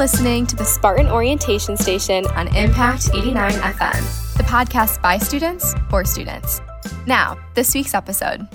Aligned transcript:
listening 0.00 0.46
to 0.46 0.56
the 0.56 0.64
Spartan 0.64 1.08
Orientation 1.08 1.76
Station 1.76 2.26
on 2.28 2.48
Impact 2.56 3.10
89 3.12 3.52
FM, 3.52 4.34
the 4.38 4.42
podcast 4.44 5.02
by 5.02 5.18
students 5.18 5.74
for 5.90 6.06
students. 6.06 6.62
Now, 7.06 7.36
this 7.54 7.74
week's 7.74 7.92
episode. 7.92 8.48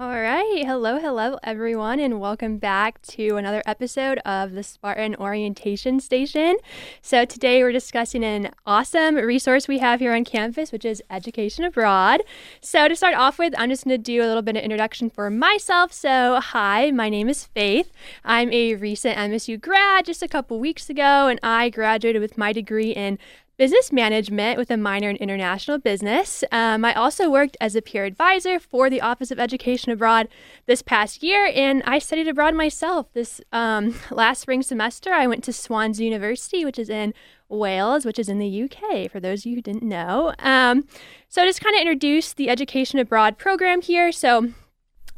All 0.00 0.18
right. 0.18 0.64
Hello, 0.64 0.98
hello, 0.98 1.38
everyone, 1.42 2.00
and 2.00 2.18
welcome 2.18 2.56
back 2.56 3.02
to 3.02 3.36
another 3.36 3.62
episode 3.66 4.16
of 4.24 4.52
the 4.52 4.62
Spartan 4.62 5.14
Orientation 5.16 6.00
Station. 6.00 6.56
So, 7.02 7.26
today 7.26 7.62
we're 7.62 7.70
discussing 7.70 8.24
an 8.24 8.50
awesome 8.64 9.16
resource 9.16 9.68
we 9.68 9.76
have 9.80 10.00
here 10.00 10.14
on 10.14 10.24
campus, 10.24 10.72
which 10.72 10.86
is 10.86 11.02
Education 11.10 11.64
Abroad. 11.64 12.22
So, 12.62 12.88
to 12.88 12.96
start 12.96 13.14
off 13.14 13.38
with, 13.38 13.52
I'm 13.58 13.68
just 13.68 13.84
going 13.84 13.90
to 13.94 14.02
do 14.02 14.22
a 14.22 14.24
little 14.24 14.40
bit 14.40 14.56
of 14.56 14.62
introduction 14.62 15.10
for 15.10 15.28
myself. 15.28 15.92
So, 15.92 16.40
hi, 16.40 16.90
my 16.92 17.10
name 17.10 17.28
is 17.28 17.44
Faith. 17.44 17.92
I'm 18.24 18.50
a 18.54 18.76
recent 18.76 19.18
MSU 19.18 19.60
grad 19.60 20.06
just 20.06 20.22
a 20.22 20.28
couple 20.28 20.58
weeks 20.58 20.88
ago, 20.88 21.26
and 21.26 21.38
I 21.42 21.68
graduated 21.68 22.22
with 22.22 22.38
my 22.38 22.54
degree 22.54 22.92
in 22.92 23.18
business 23.60 23.92
management 23.92 24.56
with 24.56 24.70
a 24.70 24.76
minor 24.78 25.10
in 25.10 25.16
international 25.16 25.76
business. 25.76 26.42
Um, 26.50 26.82
I 26.82 26.94
also 26.94 27.28
worked 27.28 27.58
as 27.60 27.76
a 27.76 27.82
peer 27.82 28.06
advisor 28.06 28.58
for 28.58 28.88
the 28.88 29.02
Office 29.02 29.30
of 29.30 29.38
Education 29.38 29.92
Abroad 29.92 30.28
this 30.64 30.80
past 30.80 31.22
year, 31.22 31.52
and 31.54 31.82
I 31.84 31.98
studied 31.98 32.26
abroad 32.26 32.54
myself. 32.54 33.12
This 33.12 33.38
um, 33.52 33.94
last 34.10 34.40
spring 34.40 34.62
semester, 34.62 35.12
I 35.12 35.26
went 35.26 35.44
to 35.44 35.52
Swansea 35.52 36.06
University, 36.06 36.64
which 36.64 36.78
is 36.78 36.88
in 36.88 37.12
Wales, 37.50 38.06
which 38.06 38.18
is 38.18 38.30
in 38.30 38.38
the 38.38 38.62
UK, 38.62 39.10
for 39.10 39.20
those 39.20 39.40
of 39.40 39.50
you 39.50 39.56
who 39.56 39.62
didn't 39.62 39.82
know. 39.82 40.32
Um, 40.38 40.88
so, 41.28 41.42
I 41.42 41.46
just 41.46 41.60
kind 41.60 41.76
of 41.76 41.82
introduce 41.82 42.32
the 42.32 42.48
Education 42.48 42.98
Abroad 42.98 43.36
program 43.36 43.82
here. 43.82 44.10
So, 44.10 44.54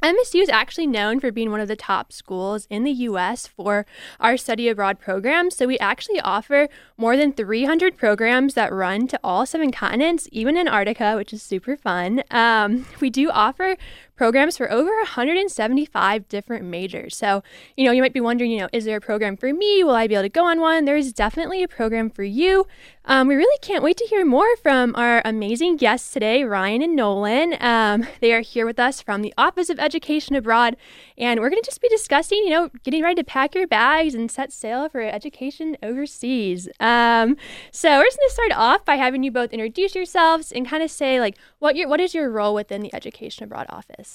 MSU 0.02 0.42
is 0.42 0.48
actually 0.48 0.86
known 0.86 1.20
for 1.20 1.30
being 1.30 1.50
one 1.50 1.60
of 1.60 1.68
the 1.68 1.76
top 1.76 2.12
schools 2.12 2.66
in 2.68 2.84
the 2.84 2.90
US 2.90 3.46
for 3.46 3.86
our 4.18 4.36
study 4.36 4.68
abroad 4.68 4.98
programs. 4.98 5.56
So, 5.56 5.66
we 5.66 5.78
actually 5.78 6.20
offer 6.20 6.68
more 6.96 7.16
than 7.16 7.32
300 7.32 7.96
programs 7.96 8.54
that 8.54 8.72
run 8.72 9.06
to 9.08 9.20
all 9.22 9.46
seven 9.46 9.70
continents, 9.70 10.28
even 10.32 10.56
Antarctica, 10.56 11.16
which 11.16 11.32
is 11.32 11.42
super 11.42 11.76
fun. 11.76 12.22
Um, 12.30 12.86
we 13.00 13.10
do 13.10 13.30
offer 13.30 13.76
programs 14.22 14.56
for 14.56 14.70
over 14.70 14.94
175 14.98 16.28
different 16.28 16.64
majors. 16.64 17.16
So, 17.16 17.42
you 17.76 17.84
know, 17.84 17.90
you 17.90 18.00
might 18.00 18.12
be 18.12 18.20
wondering, 18.20 18.52
you 18.52 18.60
know, 18.60 18.68
is 18.72 18.84
there 18.84 18.98
a 18.98 19.00
program 19.00 19.36
for 19.36 19.52
me? 19.52 19.82
Will 19.82 19.96
I 19.96 20.06
be 20.06 20.14
able 20.14 20.22
to 20.22 20.28
go 20.28 20.44
on 20.44 20.60
one? 20.60 20.84
There's 20.84 21.12
definitely 21.12 21.64
a 21.64 21.66
program 21.66 22.08
for 22.08 22.22
you. 22.22 22.68
Um, 23.04 23.26
we 23.26 23.34
really 23.34 23.58
can't 23.62 23.82
wait 23.82 23.96
to 23.96 24.06
hear 24.06 24.24
more 24.24 24.56
from 24.58 24.94
our 24.94 25.22
amazing 25.24 25.76
guests 25.76 26.12
today, 26.12 26.44
Ryan 26.44 26.82
and 26.82 26.94
Nolan. 26.94 27.56
Um, 27.60 28.06
they 28.20 28.32
are 28.32 28.42
here 28.42 28.64
with 28.64 28.78
us 28.78 29.02
from 29.02 29.22
the 29.22 29.34
Office 29.36 29.68
of 29.70 29.80
Education 29.80 30.36
Abroad, 30.36 30.76
and 31.18 31.40
we're 31.40 31.50
going 31.50 31.60
to 31.60 31.66
just 31.68 31.82
be 31.82 31.88
discussing, 31.88 32.38
you 32.44 32.50
know, 32.50 32.70
getting 32.84 33.02
ready 33.02 33.16
to 33.16 33.24
pack 33.24 33.56
your 33.56 33.66
bags 33.66 34.14
and 34.14 34.30
set 34.30 34.52
sail 34.52 34.88
for 34.88 35.00
education 35.00 35.76
overseas. 35.82 36.68
Um, 36.78 37.36
so 37.72 37.98
we're 37.98 38.04
just 38.04 38.18
going 38.18 38.28
to 38.28 38.34
start 38.34 38.52
off 38.52 38.84
by 38.84 38.94
having 38.94 39.24
you 39.24 39.32
both 39.32 39.52
introduce 39.52 39.96
yourselves 39.96 40.52
and 40.52 40.64
kind 40.68 40.84
of 40.84 40.90
say, 40.90 41.18
like, 41.18 41.36
what 41.58 41.74
your 41.74 41.88
what 41.88 42.00
is 42.00 42.14
your 42.14 42.30
role 42.30 42.54
within 42.54 42.82
the 42.82 42.94
Education 42.94 43.42
Abroad 43.42 43.66
office? 43.68 44.11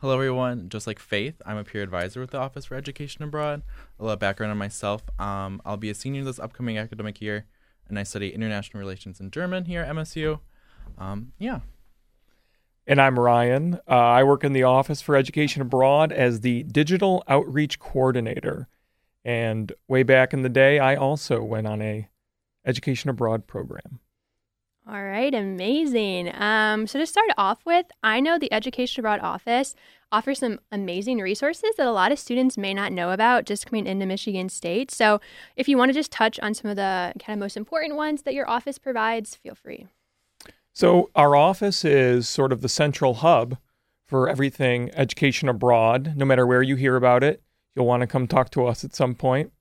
Hello, 0.00 0.14
everyone. 0.14 0.68
Just 0.68 0.86
like 0.86 0.98
Faith, 0.98 1.40
I'm 1.46 1.56
a 1.56 1.64
peer 1.64 1.82
advisor 1.82 2.20
with 2.20 2.30
the 2.30 2.38
Office 2.38 2.66
for 2.66 2.74
Education 2.74 3.24
Abroad. 3.24 3.62
A 3.98 4.02
little 4.02 4.16
background 4.16 4.50
on 4.50 4.58
myself. 4.58 5.02
Um, 5.18 5.62
I'll 5.64 5.78
be 5.78 5.88
a 5.88 5.94
senior 5.94 6.22
this 6.22 6.38
upcoming 6.38 6.76
academic 6.76 7.22
year, 7.22 7.46
and 7.88 7.98
I 7.98 8.02
study 8.02 8.34
international 8.34 8.78
relations 8.78 9.20
in 9.20 9.30
German 9.30 9.64
here 9.64 9.82
at 9.82 9.94
MSU. 9.94 10.40
Um, 10.98 11.32
yeah. 11.38 11.60
And 12.86 13.00
I'm 13.00 13.18
Ryan. 13.18 13.80
Uh, 13.88 13.96
I 13.96 14.22
work 14.22 14.44
in 14.44 14.52
the 14.52 14.62
Office 14.62 15.00
for 15.00 15.16
Education 15.16 15.62
Abroad 15.62 16.12
as 16.12 16.42
the 16.42 16.62
Digital 16.64 17.24
Outreach 17.26 17.78
Coordinator. 17.78 18.68
And 19.24 19.72
way 19.88 20.04
back 20.04 20.32
in 20.32 20.42
the 20.42 20.48
day, 20.48 20.78
I 20.78 20.94
also 20.94 21.42
went 21.42 21.66
on 21.66 21.82
a 21.82 22.08
Education 22.64 23.10
Abroad 23.10 23.46
program. 23.46 24.00
All 24.88 25.02
right, 25.02 25.34
amazing. 25.34 26.30
Um, 26.32 26.86
so 26.86 27.00
to 27.00 27.06
start 27.06 27.30
off 27.36 27.58
with, 27.66 27.86
I 28.04 28.20
know 28.20 28.38
the 28.38 28.52
Education 28.52 29.00
Abroad 29.00 29.18
office 29.20 29.74
offers 30.12 30.38
some 30.38 30.60
amazing 30.70 31.18
resources 31.18 31.70
that 31.76 31.88
a 31.88 31.90
lot 31.90 32.12
of 32.12 32.20
students 32.20 32.56
may 32.56 32.72
not 32.72 32.92
know 32.92 33.10
about 33.10 33.46
just 33.46 33.66
coming 33.66 33.84
into 33.84 34.06
Michigan 34.06 34.48
State. 34.48 34.92
So 34.92 35.20
if 35.56 35.68
you 35.68 35.76
want 35.76 35.88
to 35.88 35.92
just 35.92 36.12
touch 36.12 36.38
on 36.38 36.54
some 36.54 36.70
of 36.70 36.76
the 36.76 37.12
kind 37.18 37.36
of 37.36 37.40
most 37.40 37.56
important 37.56 37.96
ones 37.96 38.22
that 38.22 38.34
your 38.34 38.48
office 38.48 38.78
provides, 38.78 39.34
feel 39.34 39.56
free. 39.56 39.88
So 40.72 41.10
our 41.16 41.34
office 41.34 41.84
is 41.84 42.28
sort 42.28 42.52
of 42.52 42.60
the 42.60 42.68
central 42.68 43.14
hub 43.14 43.58
for 44.06 44.28
everything 44.28 44.92
education 44.94 45.48
abroad. 45.48 46.12
No 46.14 46.24
matter 46.24 46.46
where 46.46 46.62
you 46.62 46.76
hear 46.76 46.94
about 46.94 47.24
it, 47.24 47.42
you'll 47.74 47.86
want 47.86 48.02
to 48.02 48.06
come 48.06 48.28
talk 48.28 48.50
to 48.50 48.66
us 48.66 48.84
at 48.84 48.94
some 48.94 49.16
point. 49.16 49.52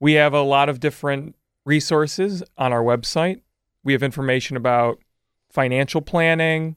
We 0.00 0.14
have 0.14 0.32
a 0.32 0.40
lot 0.40 0.70
of 0.70 0.80
different 0.80 1.36
resources 1.66 2.42
on 2.56 2.72
our 2.72 2.82
website 2.82 3.42
we 3.84 3.92
have 3.92 4.02
information 4.02 4.56
about 4.56 4.98
financial 5.50 6.00
planning, 6.00 6.76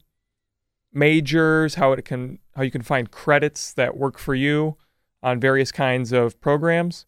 majors, 0.92 1.76
how 1.76 1.92
it 1.94 2.06
can 2.06 2.40
how 2.56 2.64
you 2.64 2.72
can 2.72 2.82
find 2.82 3.12
credits 3.12 3.74
that 3.74 3.98
work 3.98 4.18
for 4.18 4.34
you 4.34 4.78
on 5.22 5.40
various 5.40 5.72
kinds 5.72 6.12
of 6.12 6.40
programs. 6.40 7.06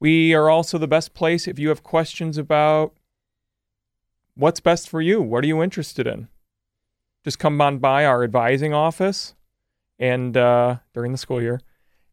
We 0.00 0.34
are 0.34 0.50
also 0.50 0.78
the 0.78 0.88
best 0.88 1.14
place 1.14 1.46
if 1.46 1.58
you 1.58 1.68
have 1.68 1.82
questions 1.82 2.38
about 2.38 2.94
what's 4.34 4.60
best 4.60 4.88
for 4.88 5.00
you. 5.00 5.20
What 5.20 5.44
are 5.44 5.46
you 5.46 5.62
interested 5.62 6.06
in? 6.06 6.28
Just 7.24 7.38
come 7.38 7.60
on 7.60 7.78
by 7.78 8.04
our 8.04 8.22
advising 8.22 8.74
office 8.74 9.34
and 9.98 10.36
uh, 10.36 10.78
during 10.92 11.12
the 11.12 11.18
school 11.18 11.40
year, 11.40 11.60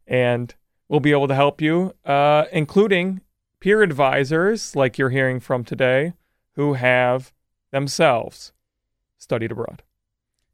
and 0.07 0.53
we'll 0.87 0.99
be 0.99 1.11
able 1.11 1.27
to 1.27 1.35
help 1.35 1.61
you, 1.61 1.93
uh, 2.05 2.45
including 2.51 3.21
peer 3.59 3.81
advisors 3.81 4.75
like 4.75 4.97
you're 4.97 5.09
hearing 5.09 5.39
from 5.39 5.63
today 5.63 6.13
who 6.55 6.73
have 6.73 7.33
themselves 7.71 8.53
studied 9.17 9.51
abroad. 9.51 9.83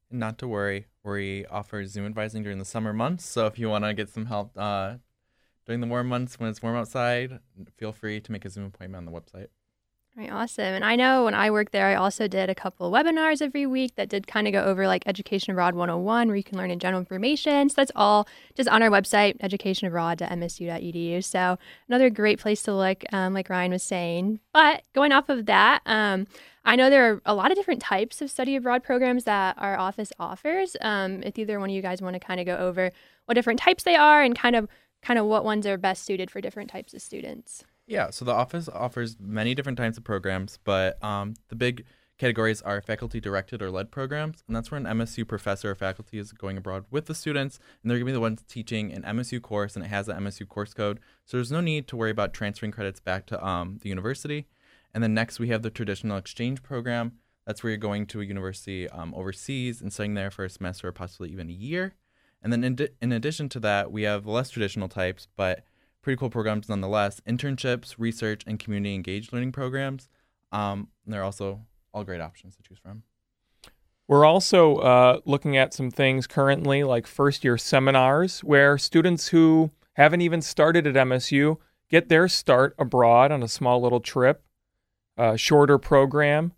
Not 0.09 0.37
to 0.39 0.47
worry, 0.47 0.87
we 1.03 1.45
offer 1.47 1.85
Zoom 1.85 2.05
advising 2.05 2.43
during 2.43 2.59
the 2.59 2.65
summer 2.65 2.93
months. 2.93 3.25
So 3.25 3.45
if 3.45 3.59
you 3.59 3.69
want 3.69 3.83
to 3.83 3.93
get 3.93 4.09
some 4.09 4.27
help 4.27 4.51
uh, 4.55 4.95
during 5.65 5.81
the 5.81 5.87
warm 5.87 6.07
months 6.07 6.39
when 6.39 6.49
it's 6.49 6.61
warm 6.61 6.75
outside, 6.75 7.39
feel 7.77 7.91
free 7.91 8.21
to 8.21 8.31
make 8.31 8.45
a 8.45 8.49
Zoom 8.49 8.65
appointment 8.65 9.05
on 9.07 9.13
the 9.13 9.19
website. 9.19 9.47
Right, 10.17 10.31
awesome. 10.31 10.73
And 10.73 10.83
I 10.83 10.95
know 10.95 11.25
when 11.25 11.35
I 11.35 11.51
worked 11.51 11.73
there, 11.73 11.85
I 11.85 11.93
also 11.93 12.27
did 12.27 12.49
a 12.49 12.55
couple 12.55 12.87
of 12.87 12.91
webinars 12.91 13.39
every 13.39 13.67
week 13.67 13.93
that 13.97 14.09
did 14.09 14.25
kind 14.25 14.47
of 14.47 14.53
go 14.53 14.63
over 14.63 14.87
like 14.87 15.03
Education 15.05 15.51
Abroad 15.51 15.75
101, 15.75 16.27
where 16.27 16.35
you 16.35 16.43
can 16.43 16.57
learn 16.57 16.71
in 16.71 16.79
general 16.79 16.99
information. 16.99 17.69
So 17.69 17.75
that's 17.75 17.91
all 17.95 18.27
just 18.55 18.67
on 18.67 18.81
our 18.81 18.89
website, 18.89 19.37
educationabroad.msu.edu. 19.41 21.23
So 21.23 21.59
another 21.87 22.09
great 22.09 22.39
place 22.39 22.63
to 22.63 22.73
look, 22.73 23.03
um, 23.13 23.35
like 23.35 23.47
Ryan 23.47 23.73
was 23.73 23.83
saying. 23.83 24.39
But 24.53 24.81
going 24.95 25.11
off 25.11 25.29
of 25.29 25.45
that, 25.45 25.83
um, 25.85 26.25
I 26.65 26.75
know 26.75 26.89
there 26.89 27.13
are 27.13 27.21
a 27.23 27.35
lot 27.35 27.51
of 27.51 27.55
different 27.55 27.83
types 27.83 28.19
of 28.19 28.31
study 28.31 28.55
abroad 28.55 28.81
programs 28.83 29.25
that 29.25 29.55
our 29.59 29.77
office 29.77 30.11
offers. 30.19 30.75
Um, 30.81 31.21
if 31.21 31.37
either 31.37 31.59
one 31.59 31.69
of 31.69 31.75
you 31.75 31.83
guys 31.83 32.01
want 32.01 32.15
to 32.15 32.19
kind 32.19 32.39
of 32.39 32.47
go 32.47 32.57
over 32.57 32.89
what 33.25 33.35
different 33.35 33.59
types 33.59 33.83
they 33.83 33.95
are 33.95 34.23
and 34.23 34.35
kind 34.35 34.55
of 34.55 34.67
kind 35.03 35.19
of 35.19 35.27
what 35.27 35.45
ones 35.45 35.67
are 35.67 35.77
best 35.77 36.05
suited 36.05 36.31
for 36.31 36.41
different 36.41 36.71
types 36.71 36.95
of 36.95 37.03
students. 37.03 37.63
Yeah, 37.87 38.09
so 38.09 38.25
the 38.25 38.33
office 38.33 38.67
offers 38.67 39.15
many 39.17 39.55
different 39.55 39.77
types 39.77 39.97
of 39.97 40.03
programs, 40.03 40.59
but 40.65 41.01
um, 41.01 41.35
the 41.47 41.55
big 41.55 41.85
categories 42.17 42.61
are 42.61 42.81
faculty 42.81 43.21
directed 43.21 43.61
or 43.61 43.71
led 43.71 43.91
programs, 43.91 44.43
and 44.45 44.55
that's 44.55 44.69
where 44.69 44.77
an 44.77 44.85
MSU 44.85 45.25
professor 45.25 45.71
or 45.71 45.75
faculty 45.75 46.19
is 46.19 46.33
going 46.33 46.57
abroad 46.57 46.83
with 46.91 47.05
the 47.05 47.15
students, 47.15 47.59
and 47.81 47.89
they're 47.89 47.97
going 47.97 48.07
to 48.07 48.11
be 48.11 48.13
the 48.13 48.19
ones 48.19 48.43
teaching 48.47 48.91
an 48.91 49.03
MSU 49.03 49.41
course, 49.41 49.77
and 49.77 49.85
it 49.85 49.87
has 49.89 50.09
an 50.09 50.17
MSU 50.17 50.47
course 50.47 50.73
code. 50.73 50.99
So 51.25 51.37
there's 51.37 51.51
no 51.51 51.61
need 51.61 51.87
to 51.87 51.95
worry 51.95 52.11
about 52.11 52.33
transferring 52.33 52.73
credits 52.73 52.99
back 52.99 53.25
to 53.27 53.45
um, 53.45 53.79
the 53.81 53.89
university. 53.89 54.47
And 54.93 55.01
then 55.01 55.13
next 55.13 55.39
we 55.39 55.49
have 55.49 55.61
the 55.61 55.69
traditional 55.69 56.17
exchange 56.17 56.63
program. 56.63 57.13
That's 57.45 57.63
where 57.63 57.69
you're 57.69 57.77
going 57.77 58.07
to 58.07 58.19
a 58.19 58.25
university 58.25 58.89
um, 58.89 59.13
overseas 59.13 59.81
and 59.81 59.93
studying 59.93 60.15
there 60.15 60.31
for 60.31 60.43
a 60.43 60.49
semester 60.49 60.89
or 60.89 60.91
possibly 60.91 61.29
even 61.29 61.49
a 61.49 61.53
year. 61.53 61.95
And 62.41 62.51
then 62.51 62.63
in, 62.63 62.75
di- 62.75 62.89
in 63.01 63.11
addition 63.13 63.47
to 63.49 63.59
that, 63.61 63.91
we 63.91 64.03
have 64.03 64.25
less 64.25 64.49
traditional 64.49 64.89
types, 64.89 65.27
but 65.37 65.63
pretty 66.01 66.17
cool 66.17 66.29
programs 66.29 66.69
nonetheless. 66.69 67.21
Internships, 67.27 67.95
research, 67.97 68.43
and 68.47 68.59
community 68.59 68.95
engaged 68.95 69.33
learning 69.33 69.51
programs. 69.51 70.09
Um, 70.51 70.89
they're 71.05 71.23
also 71.23 71.65
all 71.93 72.03
great 72.03 72.21
options 72.21 72.55
to 72.55 72.63
choose 72.63 72.79
from. 72.79 73.03
We're 74.07 74.25
also 74.25 74.77
uh, 74.77 75.19
looking 75.25 75.57
at 75.57 75.73
some 75.73 75.91
things 75.91 76.27
currently, 76.27 76.83
like 76.83 77.05
first 77.07 77.43
year 77.43 77.57
seminars, 77.57 78.39
where 78.39 78.77
students 78.77 79.29
who 79.29 79.71
haven't 79.93 80.21
even 80.21 80.41
started 80.41 80.87
at 80.87 80.93
MSU 80.93 81.57
get 81.89 82.07
their 82.07 82.27
start 82.27 82.73
abroad 82.79 83.31
on 83.31 83.43
a 83.43 83.47
small 83.47 83.81
little 83.81 83.99
trip, 83.99 84.43
a 85.17 85.37
shorter 85.37 85.77
program, 85.77 86.53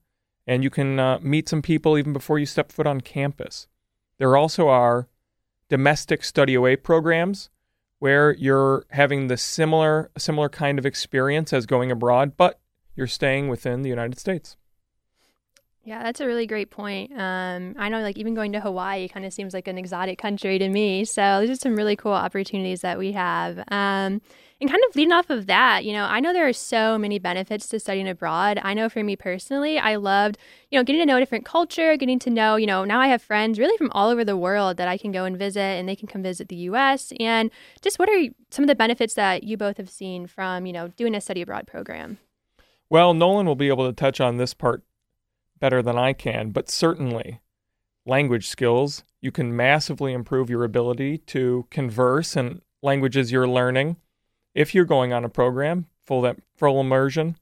and 0.45 0.63
you 0.63 0.69
can 0.69 0.99
uh, 0.99 1.19
meet 1.21 1.49
some 1.49 1.61
people 1.61 1.97
even 1.97 2.13
before 2.13 2.37
you 2.37 2.45
step 2.45 2.71
foot 2.71 2.85
on 2.85 3.01
campus. 3.01 3.67
There 4.19 4.35
also 4.37 4.67
are 4.67 5.07
domestic 5.69 6.23
study 6.23 6.53
away 6.53 6.75
programs 6.75 7.49
where 7.99 8.33
you're 8.33 8.85
having 8.91 9.27
the 9.27 9.37
similar 9.37 10.09
similar 10.17 10.49
kind 10.49 10.79
of 10.79 10.85
experience 10.85 11.53
as 11.53 11.65
going 11.65 11.91
abroad, 11.91 12.33
but 12.35 12.59
you're 12.95 13.07
staying 13.07 13.47
within 13.47 13.81
the 13.81 13.89
United 13.89 14.19
States. 14.19 14.57
Yeah, 15.89 16.03
that's 16.03 16.21
a 16.21 16.27
really 16.27 16.45
great 16.45 16.69
point. 16.69 17.11
Um, 17.19 17.73
I 17.79 17.89
know, 17.89 17.99
like, 18.01 18.15
even 18.19 18.35
going 18.35 18.51
to 18.51 18.59
Hawaii 18.59 19.07
kind 19.07 19.25
of 19.25 19.33
seems 19.33 19.55
like 19.55 19.67
an 19.67 19.75
exotic 19.75 20.19
country 20.19 20.59
to 20.59 20.69
me. 20.69 21.03
So, 21.03 21.41
these 21.41 21.49
are 21.49 21.55
some 21.55 21.75
really 21.75 21.95
cool 21.95 22.13
opportunities 22.13 22.81
that 22.81 22.99
we 22.99 23.13
have. 23.13 23.57
Um, 23.69 24.21
and 24.61 24.69
kind 24.69 24.83
of 24.87 24.95
leading 24.95 25.11
off 25.11 25.31
of 25.31 25.47
that, 25.47 25.85
you 25.85 25.93
know, 25.93 26.03
I 26.03 26.19
know 26.19 26.31
there 26.31 26.47
are 26.47 26.53
so 26.53 26.99
many 26.99 27.17
benefits 27.17 27.67
to 27.69 27.79
studying 27.79 28.07
abroad. 28.07 28.59
I 28.61 28.75
know 28.75 28.87
for 28.87 29.03
me 29.03 29.15
personally, 29.15 29.79
I 29.79 29.95
loved, 29.95 30.37
you 30.69 30.77
know, 30.77 30.83
getting 30.83 31.01
to 31.01 31.07
know 31.07 31.17
a 31.17 31.19
different 31.19 31.45
culture, 31.45 31.97
getting 31.97 32.19
to 32.19 32.29
know, 32.29 32.55
you 32.55 32.67
know, 32.67 32.85
now 32.85 32.99
I 32.99 33.07
have 33.07 33.23
friends 33.23 33.57
really 33.57 33.75
from 33.75 33.89
all 33.91 34.09
over 34.09 34.23
the 34.23 34.37
world 34.37 34.77
that 34.77 34.87
I 34.87 34.95
can 34.95 35.11
go 35.11 35.25
and 35.25 35.39
visit 35.39 35.59
and 35.59 35.89
they 35.89 35.95
can 35.95 36.07
come 36.07 36.21
visit 36.21 36.49
the 36.49 36.57
US. 36.57 37.13
And 37.19 37.49
just 37.81 37.97
what 37.97 38.09
are 38.09 38.27
some 38.51 38.63
of 38.63 38.67
the 38.67 38.75
benefits 38.75 39.15
that 39.15 39.43
you 39.43 39.57
both 39.57 39.77
have 39.77 39.89
seen 39.89 40.27
from, 40.27 40.67
you 40.67 40.73
know, 40.73 40.89
doing 40.89 41.15
a 41.15 41.21
study 41.21 41.41
abroad 41.41 41.65
program? 41.65 42.19
Well, 42.91 43.15
Nolan 43.15 43.47
will 43.47 43.55
be 43.55 43.69
able 43.69 43.87
to 43.87 43.93
touch 43.93 44.21
on 44.21 44.37
this 44.37 44.53
part 44.53 44.83
better 45.59 45.81
than 45.81 45.97
I 45.97 46.13
can, 46.13 46.51
but 46.51 46.69
certainly 46.69 47.39
language 48.05 48.47
skills. 48.47 49.03
You 49.21 49.31
can 49.31 49.55
massively 49.55 50.13
improve 50.13 50.49
your 50.49 50.63
ability 50.63 51.19
to 51.19 51.67
converse 51.69 52.35
in 52.35 52.61
languages 52.81 53.31
you're 53.31 53.47
learning 53.47 53.97
if 54.55 54.73
you're 54.73 54.85
going 54.85 55.13
on 55.13 55.25
a 55.25 55.29
program, 55.29 55.87
full, 56.01 56.33
full 56.55 56.79
immersion. 56.79 57.37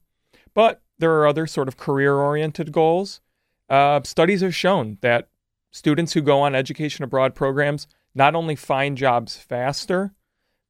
But 0.54 0.82
there 0.98 1.14
are 1.14 1.26
other 1.26 1.46
sort 1.46 1.68
of 1.68 1.76
career 1.76 2.14
oriented 2.14 2.72
goals. 2.72 3.20
Uh, 3.68 4.00
studies 4.04 4.40
have 4.40 4.54
shown 4.54 4.98
that 5.00 5.28
students 5.70 6.12
who 6.12 6.20
go 6.20 6.40
on 6.40 6.54
education 6.54 7.04
abroad 7.04 7.34
programs 7.34 7.86
not 8.14 8.34
only 8.34 8.56
find 8.56 8.96
jobs 8.96 9.36
faster, 9.36 10.12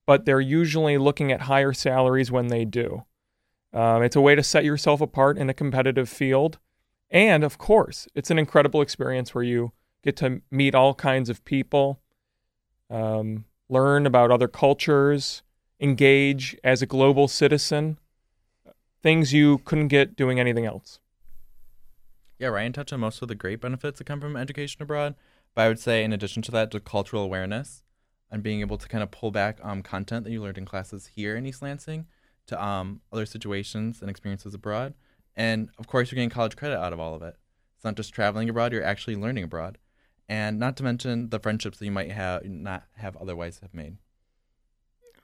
but 0.07 0.25
they're 0.25 0.41
usually 0.41 0.99
looking 0.99 1.33
at 1.33 1.43
higher 1.43 1.73
salaries 1.73 2.31
when 2.31 2.49
they 2.49 2.65
do. 2.65 3.05
Um, 3.73 4.03
it's 4.03 4.17
a 4.17 4.21
way 4.21 4.35
to 4.35 4.43
set 4.43 4.65
yourself 4.65 5.01
apart 5.01 5.39
in 5.39 5.51
a 5.51 5.55
competitive 5.55 6.09
field 6.09 6.59
and 7.11 7.45
of 7.45 7.59
course, 7.59 8.09
it's 8.15 8.31
an 8.31 8.39
incredible 8.39 8.81
experience 8.81 9.35
where 9.35 9.45
you 9.45 9.73
get 10.03 10.17
to 10.19 10.43
meet 10.51 10.75
all 10.75 10.95
kinds 10.95 11.29
of 11.29 11.45
people, 11.45 12.01
um, 12.91 13.45
learn 13.69 14.07
about 14.07 14.31
other 14.31 14.49
cultures, 14.49 15.43
engage 15.81 16.57
as 16.65 16.83
a 16.83 16.87
global 16.87 17.29
citizen, 17.29 17.99
things 19.03 19.33
you 19.33 19.59
couldn't 19.59 19.89
get 19.89 20.17
doing 20.17 20.41
anything 20.41 20.67
else. 20.67 21.01
Yeah, 22.39 22.49
Ryan 22.49 22.73
touched 22.73 22.93
on 22.93 23.01
most 23.01 23.21
of 23.21 23.29
the 23.29 23.35
great 23.35 23.61
benefits 23.61 23.99
that 23.99 24.05
come 24.05 24.21
from 24.21 24.37
education 24.37 24.83
abroad. 24.83 25.15
But 25.55 25.63
I 25.63 25.69
would 25.69 25.81
say, 25.81 26.05
in 26.05 26.13
addition 26.13 26.43
to 26.43 26.51
that, 26.53 26.71
the 26.71 26.79
cultural 26.79 27.25
awareness 27.25 27.83
and 28.31 28.43
being 28.43 28.61
able 28.61 28.79
to 28.79 28.87
kind 28.87 29.03
of 29.03 29.11
pull 29.11 29.31
back 29.31 29.59
um, 29.63 29.83
content 29.83 30.25
that 30.25 30.31
you 30.31 30.43
learned 30.43 30.59
in 30.59 30.65
classes 30.65 31.11
here 31.15 31.37
in 31.37 31.47
East 31.47 31.63
Lansing 31.63 32.07
to 32.47 32.63
um, 32.63 33.01
other 33.13 33.27
situations 33.27 34.01
and 34.01 34.11
experiences 34.11 34.55
abroad. 34.55 34.95
And 35.39 35.71
of 35.79 35.87
course, 35.87 36.11
you're 36.11 36.17
getting 36.17 36.31
college 36.31 36.57
credit 36.57 36.79
out 36.79 36.93
of 36.93 36.99
all 36.99 37.15
of 37.15 37.23
it. 37.23 37.37
It's 37.77 37.85
not 37.85 37.95
just 37.95 38.13
traveling 38.13 38.51
abroad, 38.51 38.73
you're 38.73 38.83
actually 38.83 39.15
learning 39.15 39.45
abroad. 39.45 39.79
And 40.29 40.59
not 40.59 40.77
to 40.79 40.83
mention 40.83 41.31
the 41.31 41.39
friendships 41.39 41.79
that 41.79 41.85
you 41.85 41.93
might 41.93 42.11
have 42.11 42.45
not 42.45 42.83
have 42.97 43.17
otherwise 43.17 43.61
have 43.63 43.73
made. 43.73 43.97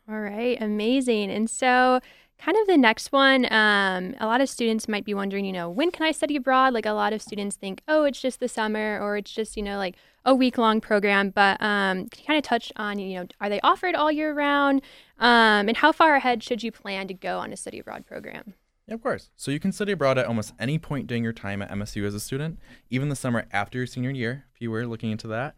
All 0.09 0.21
right, 0.21 0.57
amazing. 0.63 1.31
And 1.31 1.51
so, 1.51 2.01
kind 2.39 2.57
of 2.57 2.67
the 2.67 2.77
next 2.77 3.11
one, 3.11 3.53
um, 3.53 4.15
a 4.21 4.27
lot 4.27 4.41
of 4.41 4.49
students 4.49 4.87
might 4.87 5.05
be 5.05 5.15
wondering, 5.15 5.45
you 5.45 5.53
know, 5.53 5.69
when 5.69 5.91
can 5.91 6.07
I 6.07 6.13
study 6.13 6.37
abroad? 6.37 6.75
Like 6.75 6.87
a 6.87 6.93
lot 6.93 7.13
of 7.13 7.21
students 7.21 7.57
think, 7.57 7.83
oh, 7.89 8.05
it's 8.05 8.21
just 8.21 8.39
the 8.39 8.49
summer 8.49 9.01
or 9.01 9.17
it's 9.17 9.33
just, 9.33 9.57
you 9.57 9.63
know, 9.63 9.79
like 9.79 9.97
a 10.25 10.35
week 10.35 10.59
long 10.59 10.81
program. 10.81 11.31
But 11.31 11.61
um, 11.61 12.07
can 12.09 12.21
you 12.21 12.27
kind 12.27 12.39
of 12.39 12.45
touch 12.45 12.73
on, 12.77 12.99
you 12.99 13.19
know, 13.19 13.27
are 13.41 13.49
they 13.49 13.61
offered 13.63 13.95
all 13.95 14.13
year 14.13 14.33
round? 14.33 14.81
Um, 15.19 15.69
and 15.69 15.77
how 15.77 15.91
far 15.91 16.15
ahead 16.15 16.43
should 16.43 16.63
you 16.63 16.71
plan 16.71 17.09
to 17.09 17.15
go 17.15 17.39
on 17.39 17.53
a 17.53 17.57
study 17.57 17.81
abroad 17.81 18.07
program? 18.07 18.55
Yeah, 18.87 18.95
of 18.95 19.03
course. 19.03 19.31
So 19.37 19.51
you 19.51 19.61
can 19.61 19.73
study 19.73 19.93
abroad 19.93 20.19
at 20.19 20.27
almost 20.27 20.53
any 20.59 20.79
point 20.79 21.07
during 21.07 21.25
your 21.25 21.33
time 21.33 21.63
at 21.63 21.71
MSU 21.71 22.05
as 22.07 22.15
a 22.15 22.21
student, 22.21 22.59
even 22.91 23.09
the 23.09 23.17
summer 23.17 23.47
after 23.51 23.79
your 23.79 23.87
senior 23.87 24.11
year, 24.11 24.45
if 24.55 24.61
you 24.61 24.71
were 24.71 24.87
looking 24.87 25.11
into 25.11 25.29
that. 25.29 25.55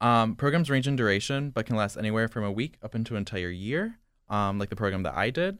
Um, 0.00 0.34
programs 0.34 0.68
range 0.68 0.86
in 0.86 0.94
duration, 0.94 1.50
but 1.50 1.64
can 1.64 1.76
last 1.76 1.96
anywhere 1.96 2.28
from 2.28 2.44
a 2.44 2.52
week 2.52 2.76
up 2.82 2.94
into 2.94 3.14
an 3.14 3.18
entire 3.18 3.48
year, 3.48 3.98
um, 4.28 4.58
like 4.58 4.68
the 4.68 4.76
program 4.76 5.04
that 5.04 5.14
I 5.14 5.30
did. 5.30 5.58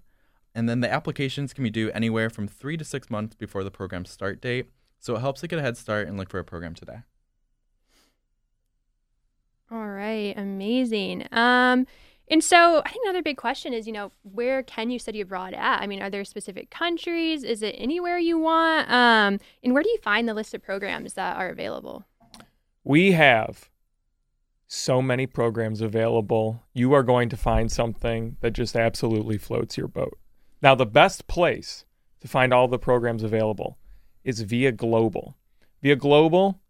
And 0.54 0.68
then 0.68 0.80
the 0.80 0.92
applications 0.92 1.54
can 1.54 1.64
be 1.64 1.70
due 1.70 1.90
anywhere 1.92 2.28
from 2.28 2.48
three 2.48 2.76
to 2.76 2.84
six 2.84 3.10
months 3.10 3.34
before 3.34 3.64
the 3.64 3.70
program 3.70 4.04
start 4.04 4.40
date. 4.40 4.70
So 4.98 5.16
it 5.16 5.20
helps 5.20 5.40
to 5.40 5.48
get 5.48 5.58
a 5.58 5.62
head 5.62 5.76
start 5.76 6.08
and 6.08 6.18
look 6.18 6.30
for 6.30 6.38
a 6.38 6.44
program 6.44 6.74
today. 6.74 7.00
All 9.70 9.88
right, 9.88 10.34
amazing. 10.36 11.26
Um, 11.32 11.86
and 12.28 12.42
so 12.42 12.82
I 12.84 12.90
think 12.90 13.04
another 13.04 13.22
big 13.22 13.36
question 13.36 13.72
is, 13.72 13.86
you 13.86 13.92
know, 13.92 14.10
where 14.22 14.62
can 14.62 14.90
you 14.90 14.98
study 14.98 15.20
abroad 15.20 15.54
at? 15.54 15.80
I 15.80 15.86
mean, 15.86 16.02
are 16.02 16.10
there 16.10 16.24
specific 16.24 16.70
countries? 16.70 17.44
Is 17.44 17.62
it 17.62 17.76
anywhere 17.78 18.18
you 18.18 18.38
want? 18.38 18.90
Um, 18.90 19.38
and 19.62 19.72
where 19.72 19.82
do 19.82 19.88
you 19.88 19.98
find 20.02 20.28
the 20.28 20.34
list 20.34 20.52
of 20.52 20.62
programs 20.62 21.14
that 21.14 21.36
are 21.36 21.48
available? 21.48 22.04
We 22.82 23.12
have 23.12 23.70
so 24.66 25.00
many 25.00 25.26
programs 25.26 25.80
available. 25.80 26.64
You 26.72 26.92
are 26.94 27.04
going 27.04 27.28
to 27.28 27.36
find 27.36 27.70
something 27.70 28.36
that 28.40 28.52
just 28.52 28.74
absolutely 28.74 29.38
floats 29.38 29.76
your 29.76 29.88
boat. 29.88 30.18
Now, 30.60 30.74
the 30.74 30.86
best 30.86 31.28
place 31.28 31.84
to 32.20 32.28
find 32.28 32.52
all 32.52 32.66
the 32.66 32.78
programs 32.78 33.22
available 33.22 33.78
is 34.24 34.40
Via 34.40 34.72
Global. 34.72 35.36
Via 35.82 35.94
Global 35.94 36.60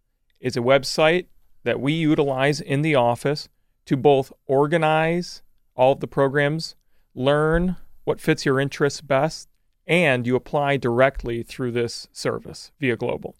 is 0.40 0.56
a 0.56 0.60
website 0.60 1.26
that 1.64 1.80
we 1.80 1.94
utilize 1.94 2.60
in 2.60 2.82
the 2.82 2.94
office 2.94 3.48
to 3.86 3.96
both 3.96 4.32
organize 4.46 5.42
all 5.76 5.92
of 5.92 6.00
the 6.00 6.08
programs, 6.08 6.74
learn 7.14 7.76
what 8.04 8.20
fits 8.20 8.44
your 8.44 8.58
interests 8.58 9.00
best, 9.00 9.48
and 9.86 10.26
you 10.26 10.34
apply 10.34 10.76
directly 10.76 11.42
through 11.42 11.72
this 11.72 12.08
service 12.12 12.72
via 12.80 12.96
Global. 12.96 13.36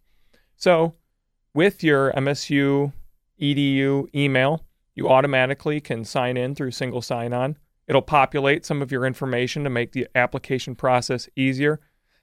So, 0.57 0.95
with 1.55 1.83
your 1.83 2.13
MSU 2.13 2.93
EDU 3.41 4.15
email, 4.15 4.65
you 4.95 5.09
automatically 5.09 5.81
can 5.81 6.05
sign 6.05 6.37
in 6.37 6.55
through 6.55 6.71
single 6.71 7.03
sign 7.03 7.33
on. 7.33 7.57
It'll 7.87 8.03
populate 8.03 8.65
some 8.65 8.83
of 8.83 8.91
your 8.91 9.07
information 9.07 9.65
to 9.65 9.71
make 9.71 9.93
the 9.93 10.09
application 10.15 10.75
process 10.75 11.29
easier. 11.37 11.81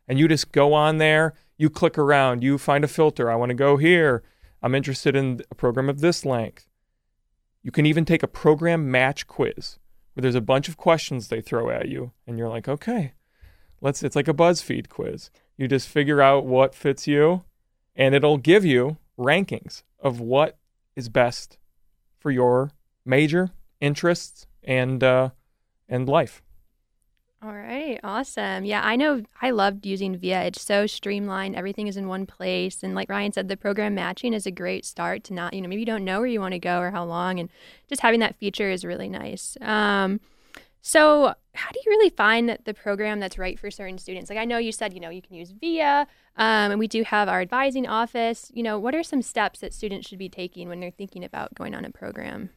And 0.08 0.20
you 0.20 0.28
just 0.28 0.52
go 0.52 0.74
on 0.74 0.98
there, 0.98 1.34
you 1.58 1.70
click 1.70 1.98
around, 1.98 2.44
you 2.44 2.58
find 2.58 2.84
a 2.84 2.88
filter. 2.88 3.32
I 3.32 3.36
want 3.36 3.52
to 3.52 3.56
go 3.56 3.78
here. 3.78 4.24
I'm 4.62 4.76
interested 4.76 5.16
in 5.16 5.42
a 5.50 5.56
program 5.56 5.90
of 5.90 6.02
this 6.02 6.26
length. 6.26 6.68
You 7.62 7.72
can 7.72 7.86
even 7.86 8.04
take 8.04 8.24
a 8.24 8.28
program 8.28 8.92
match 8.92 9.28
quiz 9.28 9.78
where 10.14 10.22
there's 10.22 10.36
a 10.36 10.42
bunch 10.42 10.68
of 10.70 10.78
questions 10.78 11.28
they 11.28 11.42
throw 11.42 11.70
at 11.70 11.90
you 11.90 12.12
and 12.26 12.38
you're 12.38 12.50
like, 12.50 12.68
"Okay, 12.68 13.14
let's 13.82 14.04
it's 14.04 14.16
like 14.16 14.28
a 14.28 14.34
BuzzFeed 14.34 14.90
quiz. 14.90 15.30
You 15.58 15.68
just 15.68 15.88
figure 15.88 16.22
out 16.22 16.46
what 16.46 16.76
fits 16.76 17.08
you 17.08 17.44
and 17.96 18.16
it'll 18.16 18.38
give 18.38 18.66
you 18.66 18.98
rankings 19.18 19.84
of 20.00 20.20
what 20.20 20.58
is 20.96 21.10
best 21.10 21.58
for 22.20 22.32
your 22.32 22.72
major 23.06 23.52
interests 23.80 24.48
and 24.64 25.04
uh, 25.04 25.30
and 25.88 26.08
life. 26.08 26.42
All 27.44 27.54
right, 27.54 28.00
awesome. 28.06 28.64
Yeah, 28.64 28.82
I 28.86 28.96
know 28.96 29.22
I 29.42 29.52
loved 29.52 29.86
using 29.86 30.16
VIA. 30.16 30.44
It's 30.44 30.62
so 30.62 30.88
streamlined. 30.88 31.58
Everything 31.58 31.88
is 31.88 31.98
in 31.98 32.08
one 32.08 32.26
place. 32.26 32.84
And 32.84 32.96
like 32.96 33.10
Ryan 33.10 33.34
said, 33.34 33.50
the 33.50 33.58
program 33.58 33.94
matching 33.96 34.34
is 34.34 34.46
a 34.46 34.52
great 34.52 34.86
start 34.86 35.26
to 35.26 35.34
not, 35.34 35.54
you 35.54 35.60
know, 35.60 35.68
maybe 35.68 35.82
you 35.82 35.86
don't 35.86 36.06
know 36.06 36.20
where 36.20 36.28
you 36.28 36.40
want 36.40 36.54
to 36.54 36.60
go 36.60 36.80
or 36.80 36.92
how 36.92 37.04
long. 37.04 37.42
And 37.42 37.50
just 37.90 38.02
having 38.02 38.22
that 38.22 38.38
feature 38.38 38.70
is 38.70 38.86
really 38.86 39.10
nice. 39.10 39.58
Um, 39.60 40.22
so, 40.82 41.34
how 41.54 41.72
do 41.72 41.80
you 41.86 41.92
really 41.92 42.12
find 42.12 42.58
the 42.64 42.74
program 42.74 43.20
that's 43.20 43.38
right 43.38 43.60
for 43.60 43.70
certain 43.70 43.98
students? 43.98 44.30
Like, 44.30 44.40
I 44.40 44.46
know 44.46 44.58
you 44.58 44.72
said, 44.72 44.94
you 44.94 45.02
know, 45.02 45.10
you 45.10 45.22
can 45.22 45.36
use 45.36 45.52
VIA, 45.52 46.08
um, 46.38 46.72
and 46.72 46.80
we 46.80 46.88
do 46.88 47.04
have 47.04 47.28
our 47.28 47.42
advising 47.42 47.88
office. 47.88 48.52
You 48.54 48.64
know, 48.64 48.80
what 48.80 48.96
are 48.96 49.04
some 49.04 49.22
steps 49.22 49.60
that 49.60 49.74
students 49.74 50.08
should 50.08 50.20
be 50.20 50.30
taking 50.30 50.70
when 50.70 50.80
they're 50.80 50.92
thinking 50.92 51.26
about 51.26 51.54
going 51.56 51.76
on 51.76 51.84
a 51.84 51.90
program? 51.90 52.52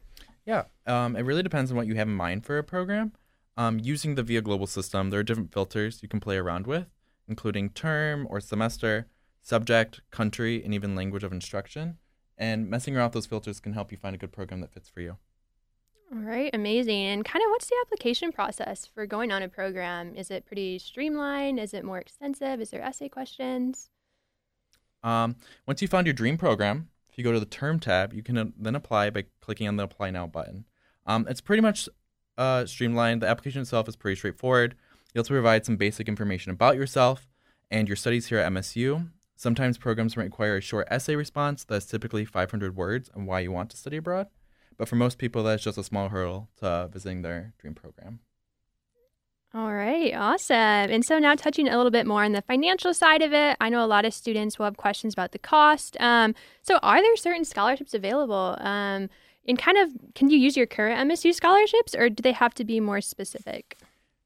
Yeah, 0.45 0.63
um, 0.85 1.17
it 1.17 1.21
really 1.23 1.43
depends 1.43 1.71
on 1.71 1.77
what 1.77 1.87
you 1.87 1.95
have 1.95 2.07
in 2.07 2.15
mind 2.15 2.45
for 2.45 2.57
a 2.57 2.63
program. 2.63 3.11
Um, 3.57 3.79
using 3.79 4.13
the 4.13 4.23
VIA 4.23 4.41
Global 4.41 4.67
system, 4.67 5.09
there 5.09 5.19
are 5.19 5.23
different 5.23 5.51
filters 5.51 6.03
you 6.03 6.07
can 6.07 6.19
play 6.19 6.37
around 6.37 6.67
with, 6.67 6.85
including 7.27 7.71
term 7.71 8.27
or 8.29 8.39
semester, 8.39 9.07
subject, 9.41 10.01
country, 10.11 10.63
and 10.63 10.75
even 10.75 10.95
language 10.95 11.23
of 11.23 11.31
instruction. 11.31 11.97
And 12.37 12.69
messing 12.69 12.95
around 12.95 13.07
with 13.07 13.13
those 13.13 13.25
filters 13.25 13.59
can 13.59 13.73
help 13.73 13.91
you 13.91 13.97
find 13.97 14.13
a 14.13 14.19
good 14.19 14.31
program 14.31 14.61
that 14.61 14.71
fits 14.71 14.89
for 14.89 15.01
you. 15.01 15.17
All 16.13 16.21
right, 16.21 16.51
amazing. 16.53 17.03
And 17.03 17.25
kind 17.25 17.43
of 17.43 17.49
what's 17.49 17.65
the 17.65 17.75
application 17.81 18.31
process 18.31 18.85
for 18.85 19.07
going 19.07 19.31
on 19.31 19.41
a 19.41 19.49
program? 19.49 20.15
Is 20.15 20.29
it 20.29 20.45
pretty 20.45 20.77
streamlined? 20.77 21.59
Is 21.59 21.73
it 21.73 21.83
more 21.83 21.97
extensive? 21.97 22.61
Is 22.61 22.69
there 22.69 22.81
essay 22.81 23.09
questions? 23.09 23.89
Um, 25.03 25.35
once 25.65 25.81
you 25.81 25.87
found 25.87 26.05
your 26.05 26.13
dream 26.13 26.37
program, 26.37 26.89
if 27.09 27.17
you 27.17 27.23
go 27.23 27.33
to 27.33 27.39
the 27.39 27.45
term 27.45 27.79
tab, 27.79 28.13
you 28.13 28.21
can 28.21 28.37
uh, 28.37 28.45
then 28.57 28.75
apply 28.75 29.09
by 29.09 29.25
clicking 29.41 29.67
on 29.67 29.75
the 29.75 29.83
apply 29.83 30.11
now 30.11 30.27
button. 30.27 30.65
Um, 31.05 31.25
it's 31.27 31.41
pretty 31.41 31.61
much 31.61 31.89
uh, 32.37 32.65
streamlined. 32.65 33.21
The 33.21 33.27
application 33.27 33.61
itself 33.61 33.87
is 33.87 33.95
pretty 33.95 34.15
straightforward. 34.15 34.75
You 35.13 35.19
also 35.19 35.33
provide 35.33 35.65
some 35.65 35.77
basic 35.77 36.07
information 36.07 36.51
about 36.51 36.75
yourself 36.75 37.27
and 37.71 37.87
your 37.87 37.95
studies 37.95 38.27
here 38.27 38.39
at 38.39 38.51
MSU. 38.51 39.09
Sometimes 39.35 39.77
programs 39.77 40.17
require 40.17 40.57
a 40.57 40.61
short 40.61 40.87
essay 40.89 41.15
response 41.15 41.63
that's 41.63 41.85
typically 41.85 42.25
500 42.25 42.75
words 42.75 43.09
on 43.15 43.25
why 43.25 43.39
you 43.39 43.51
want 43.51 43.69
to 43.71 43.77
study 43.77 43.97
abroad. 43.97 44.27
But 44.77 44.87
for 44.87 44.95
most 44.95 45.17
people, 45.17 45.43
that's 45.43 45.63
just 45.63 45.77
a 45.77 45.83
small 45.83 46.09
hurdle 46.09 46.49
to 46.57 46.89
visiting 46.91 47.21
their 47.21 47.53
dream 47.59 47.73
program. 47.73 48.19
All 49.53 49.73
right, 49.73 50.13
awesome. 50.13 50.55
And 50.55 51.05
so 51.05 51.19
now 51.19 51.33
touching 51.33 51.67
a 51.67 51.77
little 51.77 51.91
bit 51.91 52.05
more 52.05 52.23
on 52.23 52.33
the 52.33 52.41
financial 52.41 52.93
side 52.93 53.21
of 53.21 53.33
it, 53.33 53.57
I 53.61 53.69
know 53.69 53.83
a 53.83 53.87
lot 53.87 54.05
of 54.05 54.13
students 54.13 54.59
will 54.59 54.65
have 54.65 54.77
questions 54.77 55.13
about 55.13 55.31
the 55.31 55.39
cost. 55.39 55.95
Um, 55.99 56.35
so 56.61 56.77
are 56.83 57.01
there 57.01 57.15
certain 57.15 57.45
scholarships 57.45 57.93
available? 57.93 58.57
Um, 58.59 59.09
and 59.47 59.57
kind 59.57 59.77
of, 59.77 59.91
can 60.15 60.29
you 60.29 60.37
use 60.37 60.57
your 60.57 60.65
current 60.65 61.09
MSU 61.09 61.33
scholarships 61.33 61.95
or 61.95 62.09
do 62.09 62.21
they 62.21 62.33
have 62.33 62.53
to 62.55 62.65
be 62.65 62.79
more 62.79 63.01
specific? 63.01 63.77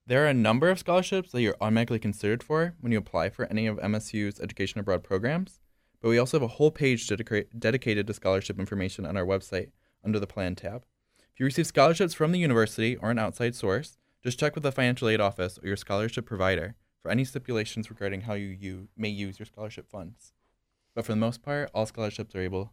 There 0.08 0.25
are 0.25 0.30
a 0.30 0.34
number 0.34 0.70
of 0.70 0.80
scholarships 0.80 1.32
that 1.32 1.42
you're 1.42 1.56
automatically 1.62 2.00
considered 2.00 2.42
for 2.42 2.74
when 2.82 2.92
you 2.92 2.98
apply 2.98 3.30
for 3.30 3.46
any 3.46 3.68
of 3.68 3.78
MSU's 3.78 4.40
education 4.40 4.80
abroad 4.80 5.04
programs, 5.04 5.60
but 6.01 6.10
we 6.10 6.18
also 6.18 6.38
have 6.38 6.44
a 6.44 6.56
whole 6.56 6.72
page 6.72 7.08
dedica- 7.08 7.46
dedicated 7.58 8.08
to 8.08 8.13
scholarship 8.13 8.60
information 8.60 9.06
on 9.06 9.16
our 9.16 9.25
website 9.25 9.70
under 10.04 10.20
the 10.20 10.28
Plan 10.28 10.56
tab. 10.56 10.86
If 11.34 11.40
you 11.40 11.46
receive 11.46 11.68
scholarships 11.68 12.13
from 12.13 12.32
the 12.32 12.40
university 12.40 12.96
or 12.96 13.12
an 13.12 13.20
outside 13.20 13.56
source, 13.56 13.98
just 14.24 14.40
check 14.40 14.56
with 14.56 14.63
the 14.63 14.72
financial 14.72 15.08
aid 15.08 15.22
office 15.22 15.60
or 15.62 15.68
your 15.68 15.78
scholarship 15.78 16.25
provider 16.25 16.75
for 17.01 17.10
any 17.10 17.24
stipulations 17.24 17.90
regarding 17.90 18.22
how 18.22 18.34
you, 18.34 18.48
you 18.48 18.88
may 18.98 19.10
use 19.10 19.40
your 19.40 19.46
scholarship 19.46 19.90
funds. 19.90 20.34
But 20.94 21.06
for 21.06 21.12
the 21.12 21.18
most 21.18 21.42
part, 21.42 21.70
all 21.74 21.86
scholarships 21.86 22.36
are 22.36 22.42
able 22.42 22.66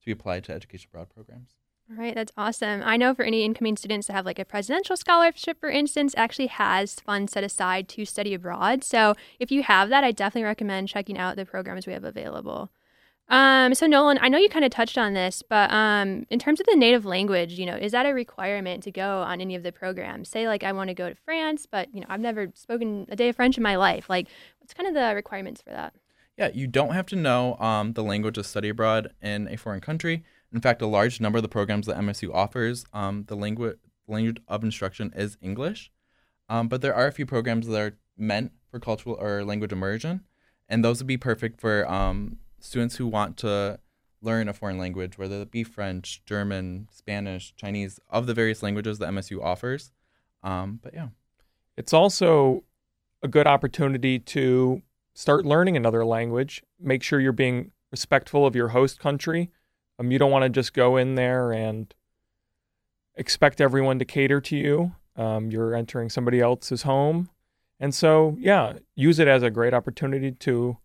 to 0.00 0.06
be 0.06 0.12
applied 0.12 0.44
to 0.44 0.52
education 0.52 0.88
abroad 0.90 1.10
programs. 1.10 1.56
All 1.88 1.96
right, 1.96 2.16
that's 2.16 2.32
awesome. 2.36 2.82
I 2.84 2.96
know 2.96 3.14
for 3.14 3.22
any 3.22 3.44
incoming 3.44 3.76
students 3.76 4.08
that 4.08 4.14
have 4.14 4.26
like 4.26 4.40
a 4.40 4.44
presidential 4.44 4.96
scholarship, 4.96 5.60
for 5.60 5.70
instance, 5.70 6.14
actually 6.16 6.48
has 6.48 6.94
funds 6.94 7.32
set 7.32 7.44
aside 7.44 7.88
to 7.90 8.04
study 8.04 8.34
abroad. 8.34 8.82
So 8.82 9.14
if 9.38 9.52
you 9.52 9.62
have 9.62 9.88
that, 9.90 10.02
I 10.02 10.10
definitely 10.10 10.44
recommend 10.46 10.88
checking 10.88 11.16
out 11.16 11.36
the 11.36 11.46
programs 11.46 11.86
we 11.86 11.92
have 11.92 12.02
available. 12.02 12.70
Um, 13.28 13.74
so 13.74 13.86
Nolan, 13.86 14.18
I 14.20 14.28
know 14.28 14.38
you 14.38 14.48
kind 14.48 14.64
of 14.64 14.70
touched 14.70 14.98
on 14.98 15.14
this, 15.14 15.42
but 15.48 15.70
um, 15.72 16.26
in 16.28 16.38
terms 16.38 16.60
of 16.60 16.66
the 16.66 16.76
native 16.76 17.04
language, 17.04 17.52
you 17.52 17.66
know, 17.66 17.76
is 17.76 17.92
that 17.92 18.06
a 18.06 18.12
requirement 18.12 18.82
to 18.84 18.90
go 18.90 19.22
on 19.22 19.40
any 19.40 19.54
of 19.54 19.62
the 19.62 19.72
programs? 19.72 20.28
Say 20.28 20.48
like 20.48 20.64
I 20.64 20.72
want 20.72 20.88
to 20.88 20.94
go 20.94 21.08
to 21.08 21.14
France, 21.14 21.66
but 21.66 21.92
you 21.94 22.00
know, 22.00 22.06
I've 22.08 22.20
never 22.20 22.48
spoken 22.54 23.06
a 23.08 23.16
day 23.16 23.28
of 23.28 23.36
French 23.36 23.56
in 23.56 23.62
my 23.62 23.76
life. 23.76 24.08
Like, 24.08 24.28
what's 24.60 24.74
kind 24.74 24.88
of 24.88 24.94
the 24.94 25.14
requirements 25.14 25.62
for 25.62 25.70
that? 25.70 25.92
Yeah, 26.36 26.50
you 26.52 26.66
don't 26.66 26.92
have 26.92 27.06
to 27.06 27.16
know 27.16 27.56
um, 27.58 27.94
the 27.94 28.02
language 28.04 28.38
of 28.38 28.46
study 28.46 28.68
abroad 28.68 29.12
in 29.22 29.48
a 29.48 29.56
foreign 29.56 29.80
country. 29.80 30.24
In 30.52 30.60
fact, 30.60 30.82
a 30.82 30.86
large 30.86 31.20
number 31.20 31.38
of 31.38 31.42
the 31.42 31.48
programs 31.48 31.86
that 31.86 31.96
MSU 31.96 32.32
offers, 32.32 32.84
um, 32.92 33.24
the 33.28 33.36
language 33.36 33.78
language 34.08 34.38
of 34.46 34.62
instruction 34.62 35.12
is 35.16 35.36
English. 35.40 35.90
Um, 36.48 36.68
but 36.68 36.80
there 36.80 36.94
are 36.94 37.08
a 37.08 37.12
few 37.12 37.26
programs 37.26 37.66
that 37.66 37.80
are 37.80 37.98
meant 38.16 38.52
for 38.70 38.78
cultural 38.78 39.16
or 39.20 39.44
language 39.44 39.72
immersion, 39.72 40.22
and 40.68 40.84
those 40.84 41.00
would 41.00 41.08
be 41.08 41.16
perfect 41.16 41.60
for 41.60 41.90
um, 41.90 42.38
students 42.60 42.96
who 42.96 43.06
want 43.06 43.36
to 43.38 43.80
learn 44.22 44.48
a 44.48 44.52
foreign 44.52 44.78
language, 44.78 45.18
whether 45.18 45.42
it 45.42 45.50
be 45.50 45.64
French, 45.64 46.22
German, 46.24 46.88
Spanish, 46.92 47.54
Chinese, 47.56 48.00
of 48.08 48.26
the 48.26 48.34
various 48.34 48.62
languages 48.62 48.98
that 48.98 49.10
MSU 49.10 49.42
offers. 49.42 49.92
Um, 50.42 50.80
but 50.82 50.94
yeah. 50.94 51.08
It's 51.76 51.92
also 51.92 52.64
a 53.22 53.28
good 53.28 53.46
opportunity 53.46 54.18
to 54.18 54.82
start 55.14 55.44
learning 55.44 55.76
another 55.76 56.04
language. 56.04 56.62
Make 56.80 57.02
sure 57.02 57.20
you're 57.20 57.32
being 57.32 57.72
respectful 57.90 58.46
of 58.46 58.56
your 58.56 58.68
host 58.68 58.98
country. 58.98 59.50
Um, 59.98 60.10
you 60.10 60.18
don't 60.18 60.30
want 60.30 60.42
to 60.44 60.48
just 60.48 60.74
go 60.74 60.96
in 60.96 61.14
there 61.14 61.52
and 61.52 61.92
expect 63.14 63.60
everyone 63.60 63.98
to 63.98 64.04
cater 64.04 64.40
to 64.42 64.56
you. 64.56 64.92
Um, 65.16 65.50
you're 65.50 65.74
entering 65.74 66.10
somebody 66.10 66.40
else's 66.40 66.82
home. 66.82 67.30
And 67.80 67.94
so, 67.94 68.36
yeah, 68.38 68.74
use 68.94 69.18
it 69.18 69.28
as 69.28 69.42
a 69.42 69.50
great 69.50 69.74
opportunity 69.74 70.32
to 70.32 70.78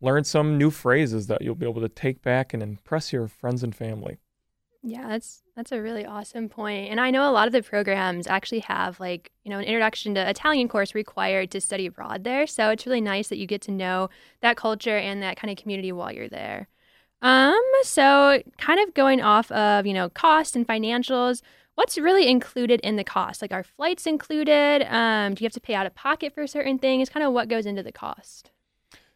learn 0.00 0.24
some 0.24 0.58
new 0.58 0.70
phrases 0.70 1.26
that 1.26 1.42
you'll 1.42 1.54
be 1.54 1.68
able 1.68 1.80
to 1.80 1.88
take 1.88 2.22
back 2.22 2.54
and 2.54 2.62
impress 2.62 3.12
your 3.12 3.28
friends 3.28 3.62
and 3.62 3.74
family. 3.74 4.18
Yeah, 4.82 5.08
that's 5.08 5.42
that's 5.56 5.72
a 5.72 5.82
really 5.82 6.06
awesome 6.06 6.48
point. 6.48 6.88
And 6.90 7.00
I 7.00 7.10
know 7.10 7.28
a 7.28 7.32
lot 7.32 7.48
of 7.48 7.52
the 7.52 7.64
programs 7.64 8.28
actually 8.28 8.60
have 8.60 9.00
like, 9.00 9.32
you 9.42 9.50
know, 9.50 9.58
an 9.58 9.64
introduction 9.64 10.14
to 10.14 10.30
Italian 10.30 10.68
course 10.68 10.94
required 10.94 11.50
to 11.50 11.60
study 11.60 11.86
abroad 11.86 12.22
there. 12.22 12.46
So 12.46 12.70
it's 12.70 12.86
really 12.86 13.00
nice 13.00 13.26
that 13.28 13.38
you 13.38 13.46
get 13.46 13.60
to 13.62 13.72
know 13.72 14.08
that 14.40 14.56
culture 14.56 14.96
and 14.96 15.20
that 15.22 15.36
kind 15.36 15.50
of 15.50 15.60
community 15.60 15.90
while 15.90 16.12
you're 16.12 16.28
there. 16.28 16.68
Um, 17.20 17.60
so 17.82 18.42
kind 18.58 18.80
of 18.80 18.94
going 18.94 19.20
off 19.20 19.50
of, 19.50 19.86
you 19.86 19.94
know, 19.94 20.08
cost 20.08 20.54
and 20.54 20.66
financials, 20.66 21.42
what's 21.74 21.98
really 21.98 22.28
included 22.28 22.80
in 22.80 22.96
the 22.96 23.04
cost? 23.04 23.42
Like 23.42 23.52
are 23.52 23.64
flights 23.64 24.06
included? 24.06 24.82
Um, 24.92 25.34
do 25.34 25.42
you 25.42 25.46
have 25.46 25.52
to 25.52 25.60
pay 25.60 25.74
out 25.74 25.86
of 25.86 25.94
pocket 25.94 26.34
for 26.34 26.46
certain 26.46 26.78
things? 26.78 27.08
Kind 27.08 27.26
of 27.26 27.32
what 27.32 27.48
goes 27.48 27.66
into 27.66 27.82
the 27.82 27.92
cost? 27.92 28.50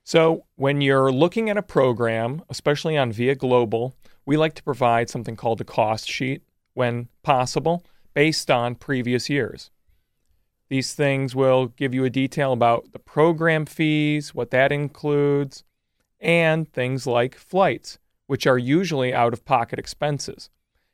So, 0.04 0.46
when 0.56 0.80
you're 0.80 1.12
looking 1.12 1.48
at 1.48 1.56
a 1.56 1.62
program, 1.62 2.42
especially 2.50 2.96
on 2.96 3.12
Via 3.12 3.36
Global, 3.36 3.94
we 4.26 4.36
like 4.36 4.54
to 4.54 4.62
provide 4.62 5.08
something 5.08 5.36
called 5.36 5.60
a 5.60 5.64
cost 5.64 6.08
sheet 6.08 6.42
when 6.74 7.08
possible 7.22 7.84
based 8.12 8.50
on 8.50 8.74
previous 8.74 9.30
years. 9.30 9.70
These 10.68 10.94
things 10.94 11.36
will 11.36 11.66
give 11.66 11.94
you 11.94 12.04
a 12.04 12.10
detail 12.10 12.52
about 12.52 12.92
the 12.92 12.98
program 12.98 13.64
fees, 13.66 14.34
what 14.34 14.50
that 14.50 14.72
includes, 14.72 15.64
and 16.22 16.72
things 16.72 17.06
like 17.06 17.34
flights, 17.34 17.98
which 18.26 18.46
are 18.46 18.56
usually 18.56 19.12
out 19.12 19.34
of 19.34 19.44
pocket 19.44 19.78
expenses. 19.78 20.48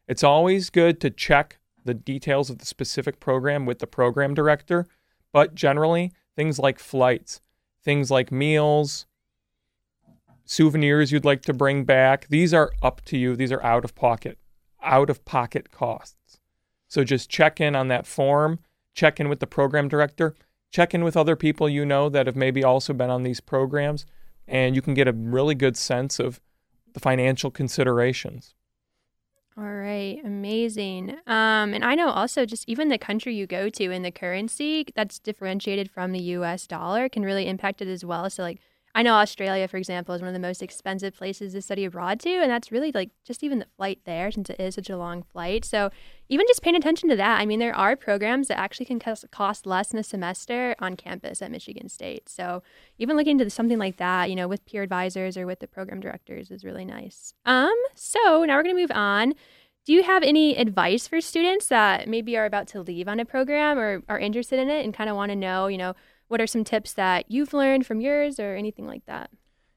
It's 0.09 0.25
always 0.25 0.71
good 0.71 1.01
to 1.03 1.11
check 1.11 1.59
the 1.85 1.95
details 1.95 2.51
of 2.51 2.59
the 2.59 2.67
specific 2.67 3.21
program 3.21 3.67
with 3.67 3.79
the 3.79 3.87
program 3.87 4.35
director, 4.35 4.87
but 5.33 5.55
generally, 5.55 6.13
things 6.35 6.59
like 6.59 6.79
flights, 6.79 7.41
things 7.85 8.11
like 8.11 8.33
meals, 8.33 9.07
souvenirs 10.45 11.13
you'd 11.13 11.27
like 11.27 11.43
to 11.43 11.53
bring 11.53 11.85
back. 11.85 12.27
These 12.29 12.55
are 12.55 12.73
up 12.83 13.03
to 13.07 13.19
you. 13.19 13.37
These 13.37 13.53
are 13.53 13.63
out 13.63 13.85
of 13.85 13.95
pocket, 13.95 14.39
out 14.83 15.11
of 15.11 15.25
pocket 15.25 15.71
costs. 15.71 16.41
So 16.89 17.05
just 17.05 17.29
check 17.29 17.61
in 17.61 17.77
on 17.77 17.89
that 17.89 18.07
form, 18.07 18.61
check 18.95 19.21
in 19.21 19.29
with 19.29 19.41
the 19.41 19.47
program 19.47 19.89
director, 19.89 20.35
check 20.71 20.95
in 20.95 21.05
with 21.05 21.17
other 21.17 21.37
people 21.37 21.69
you 21.69 21.85
know 21.85 22.09
that 22.09 22.27
have 22.27 22.37
maybe 22.37 22.65
also 22.65 22.95
been 22.95 23.11
on 23.11 23.25
these 23.25 23.41
programs, 23.41 24.07
and 24.49 24.75
you 24.75 24.83
can 24.83 24.95
get 24.95 25.07
a 25.07 25.13
really 25.13 25.55
good 25.55 25.77
sense 25.77 26.19
of 26.19 26.41
the 26.95 27.01
financial 27.01 27.51
considerations. 27.51 28.55
All 29.57 29.65
right, 29.65 30.21
amazing. 30.25 31.17
Um, 31.27 31.75
and 31.75 31.85
I 31.85 31.97
know 31.97 32.11
also 32.11 32.47
just 32.47 32.69
even 32.69 32.89
the 32.89 32.99
country 32.99 33.35
you 33.35 33.47
go 33.47 33.69
to 33.71 33.93
and 33.93 34.05
the 34.05 34.13
currency 34.13 34.87
that's 34.95 35.19
differentiated 35.19 35.91
from 35.91 36.13
the 36.13 36.21
U.S. 36.21 36.67
dollar 36.67 37.09
can 37.09 37.25
really 37.25 37.49
impact 37.49 37.83
it 37.83 37.89
as 37.89 38.05
well. 38.05 38.31
So 38.31 38.45
like 38.45 38.61
I 38.99 39.03
know 39.03 39.15
Australia, 39.15 39.69
for 39.69 39.77
example, 39.77 40.13
is 40.17 40.21
one 40.21 40.27
of 40.27 40.35
the 40.35 40.41
most 40.41 40.61
expensive 40.61 41.15
places 41.17 41.53
to 41.53 41.63
study 41.63 41.85
abroad 41.85 42.19
to, 42.19 42.31
and 42.31 42.51
that's 42.51 42.73
really 42.73 42.91
like 42.91 43.11
just 43.25 43.45
even 43.45 43.61
the 43.61 43.67
flight 43.77 44.01
there, 44.05 44.33
since 44.33 44.51
it 44.51 44.59
is 44.59 44.75
such 44.75 44.91
a 44.91 44.97
long 44.97 45.23
flight. 45.23 45.65
So 45.65 45.91
even 46.29 46.45
just 46.49 46.63
paying 46.63 46.75
attention 46.75 47.09
to 47.11 47.15
that, 47.15 47.41
I 47.41 47.47
mean, 47.47 47.61
there 47.61 47.77
are 47.77 47.95
programs 47.95 48.49
that 48.49 48.59
actually 48.59 48.87
can 48.87 48.99
cost 48.99 49.67
less 49.67 49.93
in 49.93 50.01
a 50.01 50.03
semester 50.03 50.75
on 50.81 50.97
campus 50.97 51.41
at 51.41 51.53
Michigan 51.53 51.89
State. 51.89 52.29
So 52.29 52.65
even 52.99 53.17
looking 53.17 53.39
into 53.39 53.49
something 53.51 53.79
like 53.79 53.99
that, 53.99 54.31
you 54.31 54.35
know, 54.35 54.49
with 54.49 54.67
peer 54.67 54.83
advisors 54.83 55.37
or 55.37 55.47
with 55.47 55.61
the 55.61 55.69
program 55.69 56.01
directors 56.01 56.51
is 56.51 56.65
really 56.65 56.85
nice. 56.85 57.35
Um, 57.47 57.77
so 57.95 58.45
now 58.45 58.57
we're 58.57 58.65
gonna 58.65 58.75
move 58.75 58.91
on. 58.93 59.35
Do 59.87 59.93
you 59.93 60.03
have 60.03 60.25
any 60.25 60.57
advice 60.57 61.07
for 61.07 61.21
students 61.21 61.69
that 61.69 62.09
maybe 62.09 62.37
are 62.37 62.47
about 62.47 62.67
to 62.69 62.83
leave 62.83 63.07
on 63.07 63.21
a 63.21 63.25
program 63.25 63.79
or 63.79 64.03
are 64.09 64.19
interested 64.19 64.59
in 64.59 64.69
it 64.69 64.85
and 64.85 64.93
kind 64.93 65.09
of 65.09 65.15
want 65.15 65.31
to 65.31 65.37
know, 65.37 65.69
you 65.69 65.79
know, 65.79 65.95
what 66.29 66.41
are 66.41 66.47
some 66.47 66.65
tips 66.65 66.93
that 66.95 67.31
you've 67.31 67.53
learned 67.53 67.87
from 67.87 68.01
yours 68.01 68.39
or 68.39 68.55
anything 68.55 68.87
like 68.87 69.05
that? 69.07 69.31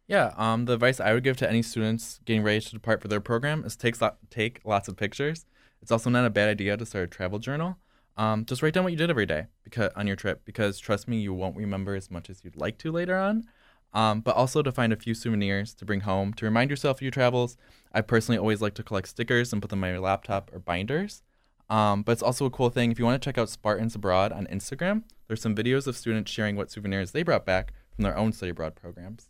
Yeah, 0.07 0.33
um, 0.35 0.65
the 0.65 0.73
advice 0.73 0.99
I 0.99 1.13
would 1.13 1.23
give 1.23 1.37
to 1.37 1.49
any 1.49 1.61
students 1.61 2.19
getting 2.25 2.43
ready 2.43 2.59
to 2.59 2.71
depart 2.71 3.01
for 3.01 3.07
their 3.07 3.21
program 3.21 3.63
is 3.63 3.75
take, 3.75 3.95
take 4.29 4.59
lots 4.65 4.87
of 4.87 4.97
pictures. 4.97 5.45
It's 5.81 5.91
also 5.91 6.09
not 6.09 6.25
a 6.25 6.29
bad 6.29 6.49
idea 6.49 6.75
to 6.75 6.85
start 6.85 7.05
a 7.05 7.07
travel 7.07 7.39
journal. 7.39 7.77
Um, 8.17 8.45
just 8.45 8.61
write 8.61 8.73
down 8.73 8.83
what 8.83 8.91
you 8.91 8.97
did 8.97 9.09
every 9.09 9.25
day 9.25 9.47
because 9.63 9.89
on 9.95 10.05
your 10.05 10.15
trip 10.15 10.41
because 10.43 10.77
trust 10.79 11.07
me, 11.07 11.21
you 11.21 11.33
won't 11.33 11.55
remember 11.55 11.95
as 11.95 12.11
much 12.11 12.29
as 12.29 12.43
you'd 12.43 12.57
like 12.57 12.77
to 12.79 12.91
later 12.91 13.17
on. 13.17 13.45
Um, 13.93 14.21
but 14.21 14.35
also 14.35 14.61
to 14.61 14.71
find 14.71 14.93
a 14.93 14.97
few 14.97 15.13
souvenirs 15.13 15.73
to 15.75 15.85
bring 15.85 16.01
home 16.01 16.33
to 16.35 16.45
remind 16.45 16.69
yourself 16.69 16.97
of 16.97 17.01
your 17.01 17.11
travels. 17.11 17.57
I 17.93 18.01
personally 18.01 18.37
always 18.37 18.61
like 18.61 18.73
to 18.75 18.83
collect 18.83 19.07
stickers 19.09 19.51
and 19.51 19.61
put 19.61 19.69
them 19.69 19.83
on 19.83 19.91
my 19.91 19.97
laptop 19.97 20.49
or 20.53 20.59
binders. 20.59 21.23
Um, 21.71 22.03
but 22.03 22.11
it's 22.11 22.21
also 22.21 22.45
a 22.45 22.49
cool 22.49 22.69
thing 22.69 22.91
if 22.91 22.99
you 22.99 23.05
want 23.05 23.21
to 23.21 23.25
check 23.25 23.37
out 23.37 23.47
Spartans 23.47 23.95
Abroad 23.95 24.33
on 24.33 24.45
Instagram. 24.47 25.03
There's 25.27 25.41
some 25.41 25.55
videos 25.55 25.87
of 25.87 25.95
students 25.95 26.29
sharing 26.29 26.57
what 26.57 26.69
souvenirs 26.69 27.11
they 27.11 27.23
brought 27.23 27.45
back 27.45 27.71
from 27.95 28.03
their 28.03 28.17
own 28.17 28.33
study 28.33 28.51
abroad 28.51 28.75
programs. 28.75 29.29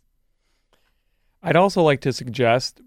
I'd 1.40 1.54
also 1.54 1.82
like 1.82 2.00
to 2.00 2.12
suggest 2.12 2.80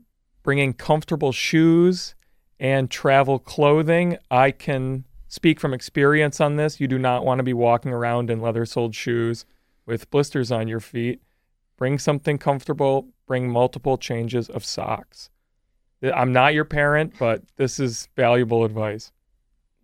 bringing 0.43 0.73
comfortable 0.73 1.31
shoes 1.31 2.15
and 2.59 2.91
travel 2.91 3.39
clothing. 3.39 4.17
I 4.29 4.51
can 4.51 5.05
speak 5.29 5.61
from 5.61 5.73
experience 5.73 6.41
on 6.41 6.57
this. 6.57 6.81
You 6.81 6.89
do 6.89 6.99
not 6.99 7.23
want 7.23 7.39
to 7.39 7.43
be 7.43 7.53
walking 7.53 7.93
around 7.93 8.29
in 8.29 8.41
leather 8.41 8.65
soled 8.65 8.93
shoes 8.93 9.45
with 9.85 10.09
blisters 10.09 10.51
on 10.51 10.67
your 10.67 10.81
feet. 10.81 11.21
Bring 11.77 11.97
something 11.97 12.37
comfortable, 12.37 13.07
bring 13.25 13.49
multiple 13.49 13.97
changes 13.97 14.49
of 14.49 14.65
socks. 14.65 15.29
I'm 16.03 16.33
not 16.33 16.53
your 16.53 16.65
parent, 16.65 17.13
but 17.17 17.41
this 17.55 17.79
is 17.79 18.09
valuable 18.17 18.65
advice. 18.65 19.13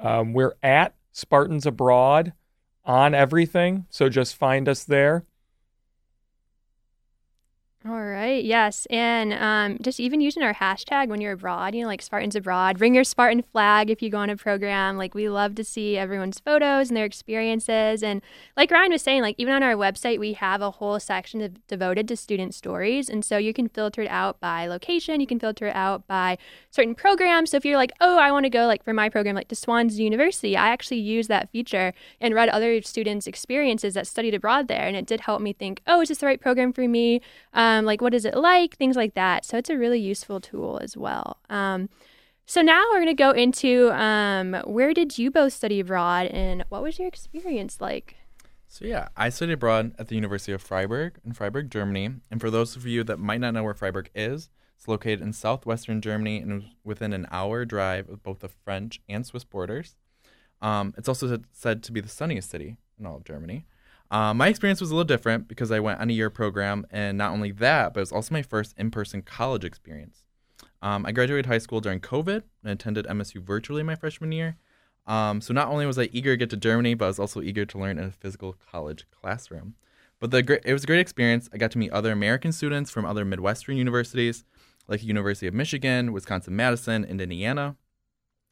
Um, 0.00 0.32
we're 0.32 0.54
at 0.62 0.94
Spartans 1.12 1.66
Abroad 1.66 2.32
on 2.84 3.14
everything, 3.14 3.86
so 3.90 4.08
just 4.08 4.36
find 4.36 4.68
us 4.68 4.84
there. 4.84 5.24
All 7.86 8.04
right. 8.04 8.44
Yes. 8.44 8.88
And 8.90 9.32
um, 9.32 9.78
just 9.80 10.00
even 10.00 10.20
using 10.20 10.42
our 10.42 10.52
hashtag 10.52 11.06
when 11.08 11.20
you're 11.20 11.34
abroad, 11.34 11.76
you 11.76 11.82
know, 11.82 11.86
like 11.86 12.02
Spartans 12.02 12.34
Abroad, 12.34 12.76
bring 12.76 12.92
your 12.92 13.04
Spartan 13.04 13.40
flag 13.40 13.88
if 13.88 14.02
you 14.02 14.10
go 14.10 14.18
on 14.18 14.30
a 14.30 14.36
program. 14.36 14.96
Like, 14.96 15.14
we 15.14 15.28
love 15.28 15.54
to 15.54 15.64
see 15.64 15.96
everyone's 15.96 16.40
photos 16.40 16.88
and 16.88 16.96
their 16.96 17.04
experiences. 17.04 18.02
And 18.02 18.20
like 18.56 18.72
Ryan 18.72 18.90
was 18.90 19.02
saying, 19.02 19.22
like, 19.22 19.36
even 19.38 19.54
on 19.54 19.62
our 19.62 19.74
website, 19.74 20.18
we 20.18 20.32
have 20.32 20.60
a 20.60 20.72
whole 20.72 20.98
section 20.98 21.40
of, 21.40 21.64
devoted 21.68 22.08
to 22.08 22.16
student 22.16 22.52
stories. 22.52 23.08
And 23.08 23.24
so 23.24 23.38
you 23.38 23.54
can 23.54 23.68
filter 23.68 24.02
it 24.02 24.10
out 24.10 24.40
by 24.40 24.66
location, 24.66 25.20
you 25.20 25.28
can 25.28 25.38
filter 25.38 25.68
it 25.68 25.76
out 25.76 26.04
by 26.08 26.36
certain 26.72 26.96
programs. 26.96 27.52
So 27.52 27.58
if 27.58 27.64
you're 27.64 27.76
like, 27.76 27.92
oh, 28.00 28.18
I 28.18 28.32
want 28.32 28.42
to 28.42 28.50
go, 28.50 28.66
like, 28.66 28.82
for 28.82 28.92
my 28.92 29.08
program, 29.08 29.36
like 29.36 29.48
to 29.48 29.54
Swansea 29.54 30.02
University, 30.02 30.56
I 30.56 30.70
actually 30.70 30.98
used 30.98 31.28
that 31.28 31.48
feature 31.52 31.94
and 32.20 32.34
read 32.34 32.48
other 32.48 32.82
students' 32.82 33.28
experiences 33.28 33.94
that 33.94 34.08
studied 34.08 34.34
abroad 34.34 34.66
there. 34.66 34.88
And 34.88 34.96
it 34.96 35.06
did 35.06 35.20
help 35.20 35.40
me 35.40 35.52
think, 35.52 35.80
oh, 35.86 36.00
is 36.00 36.08
this 36.08 36.18
the 36.18 36.26
right 36.26 36.40
program 36.40 36.72
for 36.72 36.88
me? 36.88 37.20
Um, 37.54 37.67
um, 37.68 37.84
like 37.84 38.00
what 38.00 38.14
is 38.14 38.24
it 38.24 38.36
like, 38.36 38.76
things 38.76 38.96
like 38.96 39.14
that. 39.14 39.44
So 39.44 39.56
it's 39.58 39.70
a 39.70 39.76
really 39.76 40.00
useful 40.00 40.40
tool 40.40 40.78
as 40.82 40.96
well. 40.96 41.38
Um, 41.50 41.88
so 42.46 42.62
now 42.62 42.82
we're 42.90 43.02
going 43.04 43.06
to 43.08 43.14
go 43.14 43.30
into 43.32 43.90
um, 43.92 44.54
where 44.64 44.94
did 44.94 45.18
you 45.18 45.30
both 45.30 45.52
study 45.52 45.80
abroad 45.80 46.26
and 46.28 46.64
what 46.70 46.82
was 46.82 46.98
your 46.98 47.06
experience 47.06 47.80
like? 47.80 48.16
So 48.68 48.84
yeah, 48.84 49.08
I 49.16 49.28
studied 49.28 49.54
abroad 49.54 49.94
at 49.98 50.08
the 50.08 50.14
University 50.14 50.52
of 50.52 50.62
Freiburg 50.62 51.18
in 51.24 51.32
Freiburg, 51.32 51.70
Germany. 51.70 52.10
And 52.30 52.40
for 52.40 52.50
those 52.50 52.76
of 52.76 52.86
you 52.86 53.04
that 53.04 53.18
might 53.18 53.40
not 53.40 53.52
know 53.52 53.64
where 53.64 53.74
Freiburg 53.74 54.10
is, 54.14 54.48
it's 54.76 54.88
located 54.88 55.20
in 55.20 55.32
southwestern 55.32 56.00
Germany 56.00 56.38
and 56.38 56.64
within 56.84 57.12
an 57.12 57.26
hour 57.30 57.64
drive 57.64 58.08
of 58.08 58.22
both 58.22 58.40
the 58.40 58.48
French 58.48 59.00
and 59.08 59.26
Swiss 59.26 59.44
borders. 59.44 59.96
Um, 60.62 60.94
it's 60.96 61.08
also 61.08 61.40
said 61.52 61.82
to 61.82 61.92
be 61.92 62.00
the 62.00 62.08
sunniest 62.08 62.50
city 62.50 62.76
in 62.98 63.06
all 63.06 63.16
of 63.16 63.24
Germany. 63.24 63.66
Uh, 64.10 64.32
my 64.32 64.48
experience 64.48 64.80
was 64.80 64.90
a 64.90 64.94
little 64.94 65.04
different 65.04 65.48
because 65.48 65.70
I 65.70 65.80
went 65.80 66.00
on 66.00 66.08
a 66.08 66.12
year 66.12 66.30
program, 66.30 66.86
and 66.90 67.18
not 67.18 67.32
only 67.32 67.50
that, 67.52 67.92
but 67.92 68.00
it 68.00 68.02
was 68.02 68.12
also 68.12 68.32
my 68.32 68.42
first 68.42 68.74
in 68.78 68.90
person 68.90 69.22
college 69.22 69.64
experience. 69.64 70.24
Um, 70.80 71.04
I 71.04 71.12
graduated 71.12 71.46
high 71.46 71.58
school 71.58 71.80
during 71.80 72.00
COVID 72.00 72.42
and 72.62 72.72
attended 72.72 73.06
MSU 73.06 73.42
virtually 73.42 73.82
my 73.82 73.96
freshman 73.96 74.32
year. 74.32 74.56
Um, 75.06 75.40
so 75.40 75.52
not 75.52 75.68
only 75.68 75.86
was 75.86 75.98
I 75.98 76.08
eager 76.12 76.34
to 76.34 76.36
get 76.36 76.50
to 76.50 76.56
Germany, 76.56 76.94
but 76.94 77.06
I 77.06 77.08
was 77.08 77.18
also 77.18 77.40
eager 77.40 77.64
to 77.64 77.78
learn 77.78 77.98
in 77.98 78.04
a 78.04 78.10
physical 78.10 78.54
college 78.70 79.06
classroom. 79.10 79.74
But 80.20 80.30
the 80.30 80.60
it 80.64 80.72
was 80.72 80.84
a 80.84 80.86
great 80.86 81.00
experience. 81.00 81.48
I 81.52 81.58
got 81.58 81.70
to 81.72 81.78
meet 81.78 81.92
other 81.92 82.12
American 82.12 82.52
students 82.52 82.90
from 82.90 83.04
other 83.04 83.24
Midwestern 83.24 83.76
universities, 83.76 84.44
like 84.86 85.00
the 85.00 85.06
University 85.06 85.46
of 85.46 85.54
Michigan, 85.54 86.12
Wisconsin 86.12 86.56
Madison, 86.56 87.04
and 87.04 87.20
Indiana. 87.20 87.76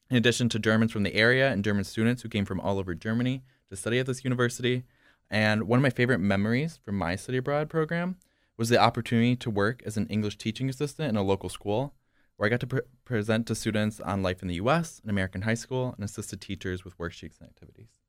In 0.09 0.17
addition 0.17 0.49
to 0.51 0.59
Germans 0.59 0.93
from 0.93 1.03
the 1.03 1.15
area 1.15 1.51
and 1.51 1.65
German 1.65 1.85
students 1.85 2.23
who 2.23 2.29
came 2.29 2.45
from 2.45 2.61
all 2.61 2.79
over 2.79 2.95
Germany 2.95 3.43
to 3.69 3.77
study 3.77 3.99
at 3.99 4.07
this 4.07 4.25
university, 4.25 4.85
and 5.31 5.65
one 5.65 5.79
of 5.79 5.83
my 5.83 5.91
favorite 5.91 6.19
memories 6.19 6.79
from 6.85 6.97
my 6.97 7.17
study 7.17 7.39
abroad 7.39 7.69
program 7.69 8.17
was 8.57 8.69
the 8.69 8.79
opportunity 8.79 9.37
to 9.37 9.51
work 9.51 9.83
as 9.85 9.97
an 9.97 10.07
English 10.07 10.39
teaching 10.39 10.69
assistant 10.69 11.11
in 11.11 11.17
a 11.17 11.23
local 11.23 11.49
school, 11.49 11.95
where 12.37 12.47
I 12.47 12.51
got 12.51 12.61
to 12.61 12.67
pre- 12.67 12.81
present 13.05 13.47
to 13.47 13.55
students 13.55 14.01
on 14.01 14.23
life 14.23 14.43
in 14.43 14.49
the 14.49 14.55
U.S., 14.57 15.01
an 15.03 15.11
American 15.11 15.43
high 15.43 15.55
school, 15.55 15.95
and 15.97 16.05
assisted 16.05 16.41
teachers 16.41 16.85
with 16.85 16.97
worksheets 16.99 17.41
and 17.41 17.49
activities. 17.49 18.01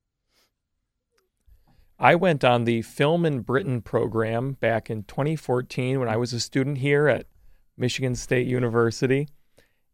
I 2.00 2.14
went 2.16 2.44
on 2.44 2.66
the 2.66 2.84
Film 2.84 3.26
in 3.26 3.42
Britain 3.42 3.82
program 3.82 4.54
back 4.54 4.90
in 4.90 5.04
2014 5.04 6.00
when 6.00 6.08
I 6.08 6.18
was 6.18 6.32
a 6.32 6.40
student 6.40 6.78
here 6.78 7.08
at 7.08 7.26
Michigan 7.76 8.16
State 8.16 8.48
University. 8.48 9.28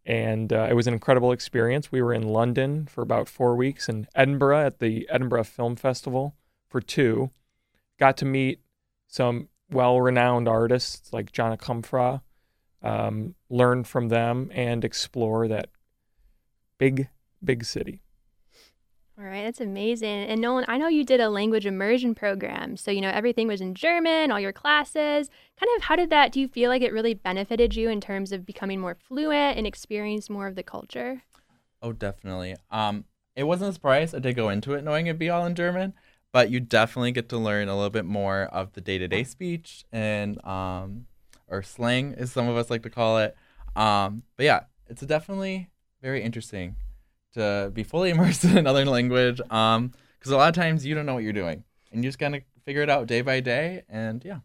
And 0.05 0.51
uh, 0.51 0.67
it 0.69 0.73
was 0.73 0.85
an 0.85 0.93
incredible 0.93 1.31
experience. 1.31 1.93
We 1.93 2.01
were 2.01 2.13
in 2.13 2.27
London 2.27 2.87
for 2.87 3.01
about 3.01 3.29
four 3.29 3.55
weeks 3.55 3.87
in 3.87 4.07
Edinburgh 4.13 4.65
at 4.65 4.79
the 4.79 5.07
Edinburgh 5.09 5.45
Film 5.45 5.77
Festival 5.77 6.35
for 6.73 6.81
two. 6.81 7.29
Got 7.99 8.17
to 8.17 8.25
meet 8.25 8.59
some 9.07 9.47
well 9.71 10.01
renowned 10.01 10.49
artists 10.49 11.13
like 11.13 11.31
John 11.31 11.55
Akomfrah, 11.55 12.21
um, 12.81 13.35
learn 13.49 13.83
from 13.83 14.09
them, 14.09 14.51
and 14.53 14.83
explore 14.83 15.47
that 15.47 15.69
big, 16.79 17.07
big 17.41 17.63
city. 17.63 18.01
All 19.19 19.23
right, 19.23 19.43
that's 19.43 19.61
amazing. 19.61 20.25
And 20.25 20.41
Nolan, 20.41 20.65
I 20.67 20.79
know 20.79 20.87
you 20.87 21.03
did 21.03 21.21
a 21.21 21.29
language 21.29 21.67
immersion 21.67 22.15
program. 22.15 22.75
So, 22.75 22.89
you 22.89 22.99
know, 22.99 23.11
everything 23.11 23.47
was 23.47 23.61
in 23.61 23.75
German, 23.75 24.31
all 24.31 24.39
your 24.39 24.51
classes. 24.51 25.29
Kind 25.59 25.69
of 25.77 25.83
how 25.83 25.95
did 25.95 26.09
that, 26.09 26.31
do 26.31 26.39
you 26.39 26.47
feel 26.47 26.71
like 26.71 26.81
it 26.81 26.91
really 26.91 27.13
benefited 27.13 27.75
you 27.75 27.89
in 27.89 28.01
terms 28.01 28.31
of 28.31 28.43
becoming 28.43 28.79
more 28.79 28.95
fluent 28.95 29.55
and 29.55 29.67
experience 29.67 30.31
more 30.31 30.47
of 30.47 30.55
the 30.55 30.63
culture? 30.63 31.21
Oh, 31.83 31.93
definitely. 31.93 32.55
Um, 32.71 33.05
it 33.35 33.43
wasn't 33.43 33.69
a 33.69 33.73
surprise. 33.73 34.15
I 34.15 34.19
did 34.19 34.35
go 34.35 34.49
into 34.49 34.73
it 34.73 34.83
knowing 34.83 35.05
it'd 35.05 35.19
be 35.19 35.29
all 35.29 35.45
in 35.45 35.53
German 35.53 35.93
but 36.33 36.49
you 36.49 36.59
definitely 36.59 37.13
get 37.13 37.29
to 37.29 37.37
learn 37.37 37.69
a 37.69 37.75
little 37.75 37.89
bit 37.89 38.03
more 38.03 38.43
of 38.43 38.73
the 38.73 38.81
day-to-day 38.81 39.23
speech 39.23 39.85
and 39.93 40.43
um, 40.45 41.05
or 41.47 41.63
slang 41.63 42.13
as 42.17 42.33
some 42.33 42.49
of 42.49 42.57
us 42.57 42.69
like 42.69 42.83
to 42.83 42.89
call 42.89 43.19
it. 43.19 43.37
Um, 43.77 44.23
but 44.35 44.43
yeah 44.43 44.63
it's 44.87 45.01
definitely 45.01 45.69
very 46.01 46.21
interesting 46.21 46.75
to 47.33 47.71
be 47.73 47.83
fully 47.83 48.09
immersed 48.13 48.43
in 48.43 48.57
another 48.57 48.85
language 48.85 49.37
because 49.37 49.75
um, 49.77 49.93
a 50.25 50.35
lot 50.35 50.49
of 50.49 50.55
times 50.55 50.85
you 50.85 50.93
don't 50.93 51.05
know 51.05 51.13
what 51.13 51.23
you're 51.23 51.33
doing 51.33 51.63
and 51.91 52.03
you 52.03 52.07
just 52.09 52.19
kind 52.19 52.35
of 52.35 52.41
figure 52.65 52.81
it 52.81 52.89
out 52.89 53.07
day 53.07 53.21
by 53.21 53.39
day 53.39 53.83
and 53.89 54.23
yeah 54.23 54.39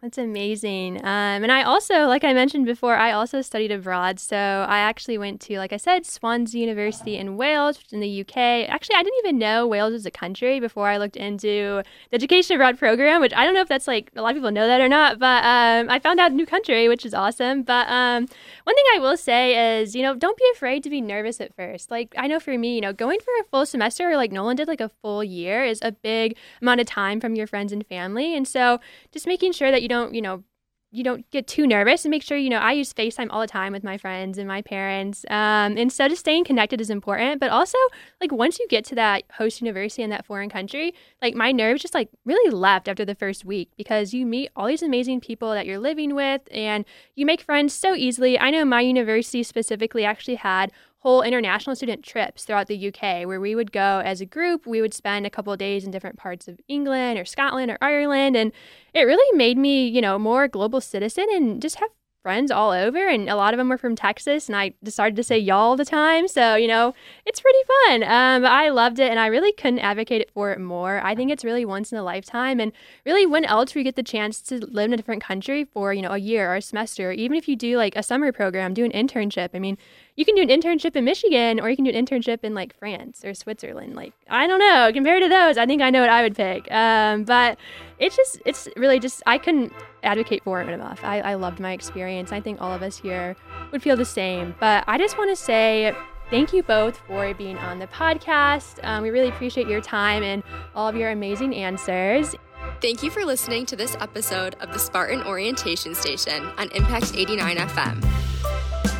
that's 0.00 0.16
amazing. 0.16 0.98
Um, 0.98 1.42
and 1.42 1.50
I 1.50 1.64
also, 1.64 2.06
like 2.06 2.22
I 2.22 2.32
mentioned 2.32 2.66
before, 2.66 2.94
I 2.94 3.10
also 3.10 3.42
studied 3.42 3.72
abroad. 3.72 4.20
So 4.20 4.36
I 4.36 4.78
actually 4.78 5.18
went 5.18 5.40
to, 5.42 5.58
like 5.58 5.72
I 5.72 5.76
said, 5.76 6.06
Swansea 6.06 6.60
University 6.60 7.16
in 7.16 7.36
Wales, 7.36 7.80
in 7.90 7.98
the 7.98 8.20
UK. 8.20 8.36
Actually, 8.68 8.94
I 8.94 9.02
didn't 9.02 9.18
even 9.24 9.38
know 9.38 9.66
Wales 9.66 9.92
was 9.92 10.06
a 10.06 10.10
country 10.12 10.60
before 10.60 10.88
I 10.88 10.98
looked 10.98 11.16
into 11.16 11.82
the 12.10 12.14
education 12.14 12.54
abroad 12.54 12.78
program, 12.78 13.20
which 13.20 13.32
I 13.34 13.44
don't 13.44 13.54
know 13.54 13.60
if 13.60 13.68
that's 13.68 13.88
like 13.88 14.12
a 14.14 14.22
lot 14.22 14.30
of 14.30 14.36
people 14.36 14.52
know 14.52 14.68
that 14.68 14.80
or 14.80 14.88
not, 14.88 15.18
but 15.18 15.44
um, 15.44 15.90
I 15.90 15.98
found 15.98 16.20
out 16.20 16.30
a 16.30 16.34
new 16.34 16.46
country, 16.46 16.88
which 16.88 17.04
is 17.04 17.12
awesome. 17.12 17.62
But 17.62 17.88
um, 17.88 18.28
one 18.62 18.76
thing 18.76 18.84
I 18.94 19.00
will 19.00 19.16
say 19.16 19.80
is, 19.80 19.96
you 19.96 20.02
know, 20.02 20.14
don't 20.14 20.38
be 20.38 20.48
afraid 20.54 20.84
to 20.84 20.90
be 20.90 21.00
nervous 21.00 21.40
at 21.40 21.56
first. 21.56 21.90
Like, 21.90 22.14
I 22.16 22.28
know 22.28 22.38
for 22.38 22.56
me, 22.56 22.76
you 22.76 22.80
know, 22.80 22.92
going 22.92 23.18
for 23.18 23.32
a 23.40 23.44
full 23.50 23.66
semester, 23.66 24.08
or 24.08 24.16
like 24.16 24.30
Nolan 24.30 24.54
did, 24.54 24.68
like 24.68 24.80
a 24.80 24.92
full 25.02 25.24
year, 25.24 25.64
is 25.64 25.80
a 25.82 25.90
big 25.90 26.36
amount 26.62 26.80
of 26.80 26.86
time 26.86 27.20
from 27.20 27.34
your 27.34 27.48
friends 27.48 27.72
and 27.72 27.84
family. 27.84 28.36
And 28.36 28.46
so 28.46 28.78
just 29.10 29.26
making 29.26 29.52
sure 29.52 29.72
that 29.72 29.82
you 29.82 29.87
you 29.88 29.96
don't, 29.96 30.14
you 30.14 30.22
know, 30.22 30.44
you 30.90 31.04
don't 31.04 31.30
get 31.30 31.46
too 31.46 31.66
nervous 31.66 32.04
and 32.04 32.10
make 32.10 32.22
sure 32.22 32.38
you 32.38 32.48
know 32.48 32.58
i 32.58 32.72
use 32.72 32.94
facetime 32.94 33.26
all 33.30 33.42
the 33.42 33.46
time 33.46 33.72
with 33.72 33.84
my 33.84 33.98
friends 33.98 34.38
and 34.38 34.48
my 34.48 34.62
parents 34.62 35.24
um, 35.28 35.76
and 35.76 35.92
so 35.92 36.08
just 36.08 36.20
staying 36.20 36.44
connected 36.44 36.80
is 36.80 36.88
important. 36.88 37.40
But 37.40 37.50
also 37.50 37.76
like 38.20 38.32
once 38.32 38.58
you 38.58 38.66
get 38.68 38.86
to 38.86 38.94
that 38.94 39.24
host 39.32 39.60
university 39.60 40.02
in 40.02 40.10
that 40.10 40.24
foreign 40.24 40.48
country 40.48 40.94
like 41.20 41.34
my 41.34 41.52
nerves 41.52 41.82
just 41.82 41.94
like 41.94 42.08
really 42.24 42.50
left 42.50 42.88
after 42.88 43.04
the 43.04 43.14
first 43.14 43.44
week 43.44 43.70
because 43.76 44.14
you 44.14 44.24
meet 44.24 44.50
all 44.56 44.66
these 44.66 44.82
amazing 44.82 45.20
people 45.20 45.50
that 45.50 45.66
you're 45.66 45.78
living 45.78 46.14
with 46.14 46.42
and 46.50 46.86
you 47.14 47.26
make 47.26 47.42
friends 47.42 47.74
so 47.74 47.94
easily. 47.94 48.38
I 48.38 48.50
know 48.50 48.64
my 48.64 48.80
university 48.80 49.42
specifically 49.42 50.04
actually 50.04 50.36
had 50.36 50.72
whole 51.00 51.22
international 51.22 51.76
student 51.76 52.02
trips 52.02 52.44
throughout 52.44 52.66
the 52.66 52.88
UK 52.88 53.26
where 53.26 53.40
we 53.40 53.54
would 53.54 53.72
go 53.72 54.02
as 54.04 54.20
a 54.20 54.26
group. 54.26 54.66
We 54.66 54.80
would 54.80 54.94
spend 54.94 55.26
a 55.26 55.30
couple 55.30 55.52
of 55.52 55.58
days 55.58 55.84
in 55.84 55.90
different 55.90 56.16
parts 56.16 56.48
of 56.48 56.60
England 56.68 57.18
or 57.18 57.24
Scotland 57.24 57.70
or 57.70 57.78
Ireland. 57.80 58.36
And 58.36 58.52
it 58.94 59.02
really 59.02 59.36
made 59.36 59.58
me, 59.58 59.86
you 59.86 60.00
know, 60.00 60.18
more 60.18 60.48
global 60.48 60.80
citizen 60.80 61.26
and 61.32 61.62
just 61.62 61.76
have 61.76 61.90
friends 62.28 62.50
all 62.50 62.72
over, 62.72 63.08
and 63.08 63.28
a 63.28 63.36
lot 63.36 63.54
of 63.54 63.58
them 63.58 63.70
were 63.70 63.78
from 63.78 63.96
Texas, 63.96 64.48
and 64.48 64.56
I 64.56 64.74
decided 64.82 65.16
to 65.16 65.22
say 65.22 65.38
y'all 65.38 65.58
all 65.58 65.76
the 65.76 65.84
time. 65.84 66.28
So, 66.28 66.56
you 66.56 66.68
know, 66.68 66.94
it's 67.24 67.40
pretty 67.40 67.58
fun. 67.86 68.02
Um, 68.02 68.44
I 68.44 68.68
loved 68.68 68.98
it, 68.98 69.10
and 69.10 69.18
I 69.18 69.28
really 69.28 69.52
couldn't 69.52 69.78
advocate 69.78 70.20
it 70.20 70.30
for 70.30 70.52
it 70.52 70.60
more. 70.60 71.00
I 71.02 71.14
think 71.14 71.30
it's 71.30 71.44
really 71.44 71.64
once 71.64 71.92
in 71.92 71.96
a 71.96 72.02
lifetime, 72.02 72.60
and 72.60 72.72
really, 73.06 73.24
when 73.24 73.44
else 73.44 73.74
we 73.74 73.82
get 73.82 73.96
the 73.96 74.02
chance 74.02 74.42
to 74.42 74.58
live 74.58 74.86
in 74.86 74.92
a 74.92 74.96
different 74.96 75.22
country 75.22 75.64
for, 75.64 75.94
you 75.94 76.02
know, 76.02 76.10
a 76.10 76.18
year 76.18 76.52
or 76.52 76.56
a 76.56 76.62
semester, 76.62 77.12
even 77.12 77.36
if 77.36 77.48
you 77.48 77.56
do 77.56 77.76
like 77.78 77.96
a 77.96 78.02
summer 78.02 78.30
program, 78.32 78.74
do 78.74 78.84
an 78.84 78.92
internship. 78.92 79.50
I 79.54 79.58
mean, 79.58 79.78
you 80.18 80.24
can 80.24 80.34
do 80.34 80.42
an 80.42 80.48
internship 80.48 80.96
in 80.96 81.04
Michigan 81.04 81.60
or 81.60 81.70
you 81.70 81.76
can 81.76 81.84
do 81.84 81.92
an 81.92 82.04
internship 82.04 82.40
in 82.42 82.52
like 82.52 82.76
France 82.76 83.24
or 83.24 83.34
Switzerland. 83.34 83.94
Like, 83.94 84.12
I 84.28 84.48
don't 84.48 84.58
know. 84.58 84.90
Compared 84.92 85.22
to 85.22 85.28
those, 85.28 85.56
I 85.56 85.64
think 85.64 85.80
I 85.80 85.90
know 85.90 86.00
what 86.00 86.10
I 86.10 86.22
would 86.22 86.34
pick. 86.34 86.68
Um, 86.72 87.22
but 87.22 87.56
it's 88.00 88.16
just, 88.16 88.42
it's 88.44 88.68
really 88.76 88.98
just, 88.98 89.22
I 89.26 89.38
couldn't 89.38 89.72
advocate 90.02 90.42
for 90.42 90.60
it 90.60 90.68
enough. 90.68 90.98
I, 91.04 91.20
I 91.20 91.34
loved 91.34 91.60
my 91.60 91.70
experience. 91.70 92.32
I 92.32 92.40
think 92.40 92.60
all 92.60 92.72
of 92.72 92.82
us 92.82 92.96
here 92.98 93.36
would 93.70 93.80
feel 93.80 93.96
the 93.96 94.04
same. 94.04 94.56
But 94.58 94.82
I 94.88 94.98
just 94.98 95.16
want 95.16 95.30
to 95.30 95.36
say, 95.36 95.94
Thank 96.30 96.52
you 96.52 96.62
both 96.62 96.98
for 97.06 97.32
being 97.32 97.56
on 97.56 97.78
the 97.78 97.86
podcast. 97.86 98.80
Um, 98.82 99.02
we 99.02 99.08
really 99.08 99.28
appreciate 99.28 99.66
your 99.66 99.80
time 99.80 100.22
and 100.22 100.42
all 100.74 100.86
of 100.86 100.94
your 100.94 101.10
amazing 101.10 101.54
answers. 101.54 102.34
Thank 102.82 103.02
you 103.02 103.10
for 103.10 103.24
listening 103.24 103.64
to 103.64 103.76
this 103.76 103.96
episode 103.98 104.54
of 104.60 104.70
the 104.74 104.78
Spartan 104.78 105.22
Orientation 105.22 105.94
Station 105.94 106.44
on 106.58 106.70
Impact 106.72 107.14
89 107.14 107.56
FM. 107.56 108.37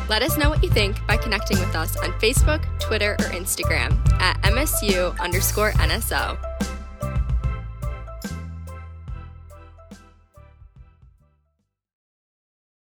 Let 0.09 0.23
us 0.23 0.39
know 0.39 0.49
what 0.49 0.63
you 0.63 0.71
think 0.71 1.05
by 1.05 1.17
connecting 1.17 1.59
with 1.59 1.75
us 1.75 1.95
on 1.97 2.11
Facebook, 2.13 2.65
Twitter, 2.79 3.13
or 3.13 3.25
Instagram 3.25 3.95
at 4.19 4.41
MSU 4.41 5.15
underscore 5.19 5.73
NSO. 5.73 6.35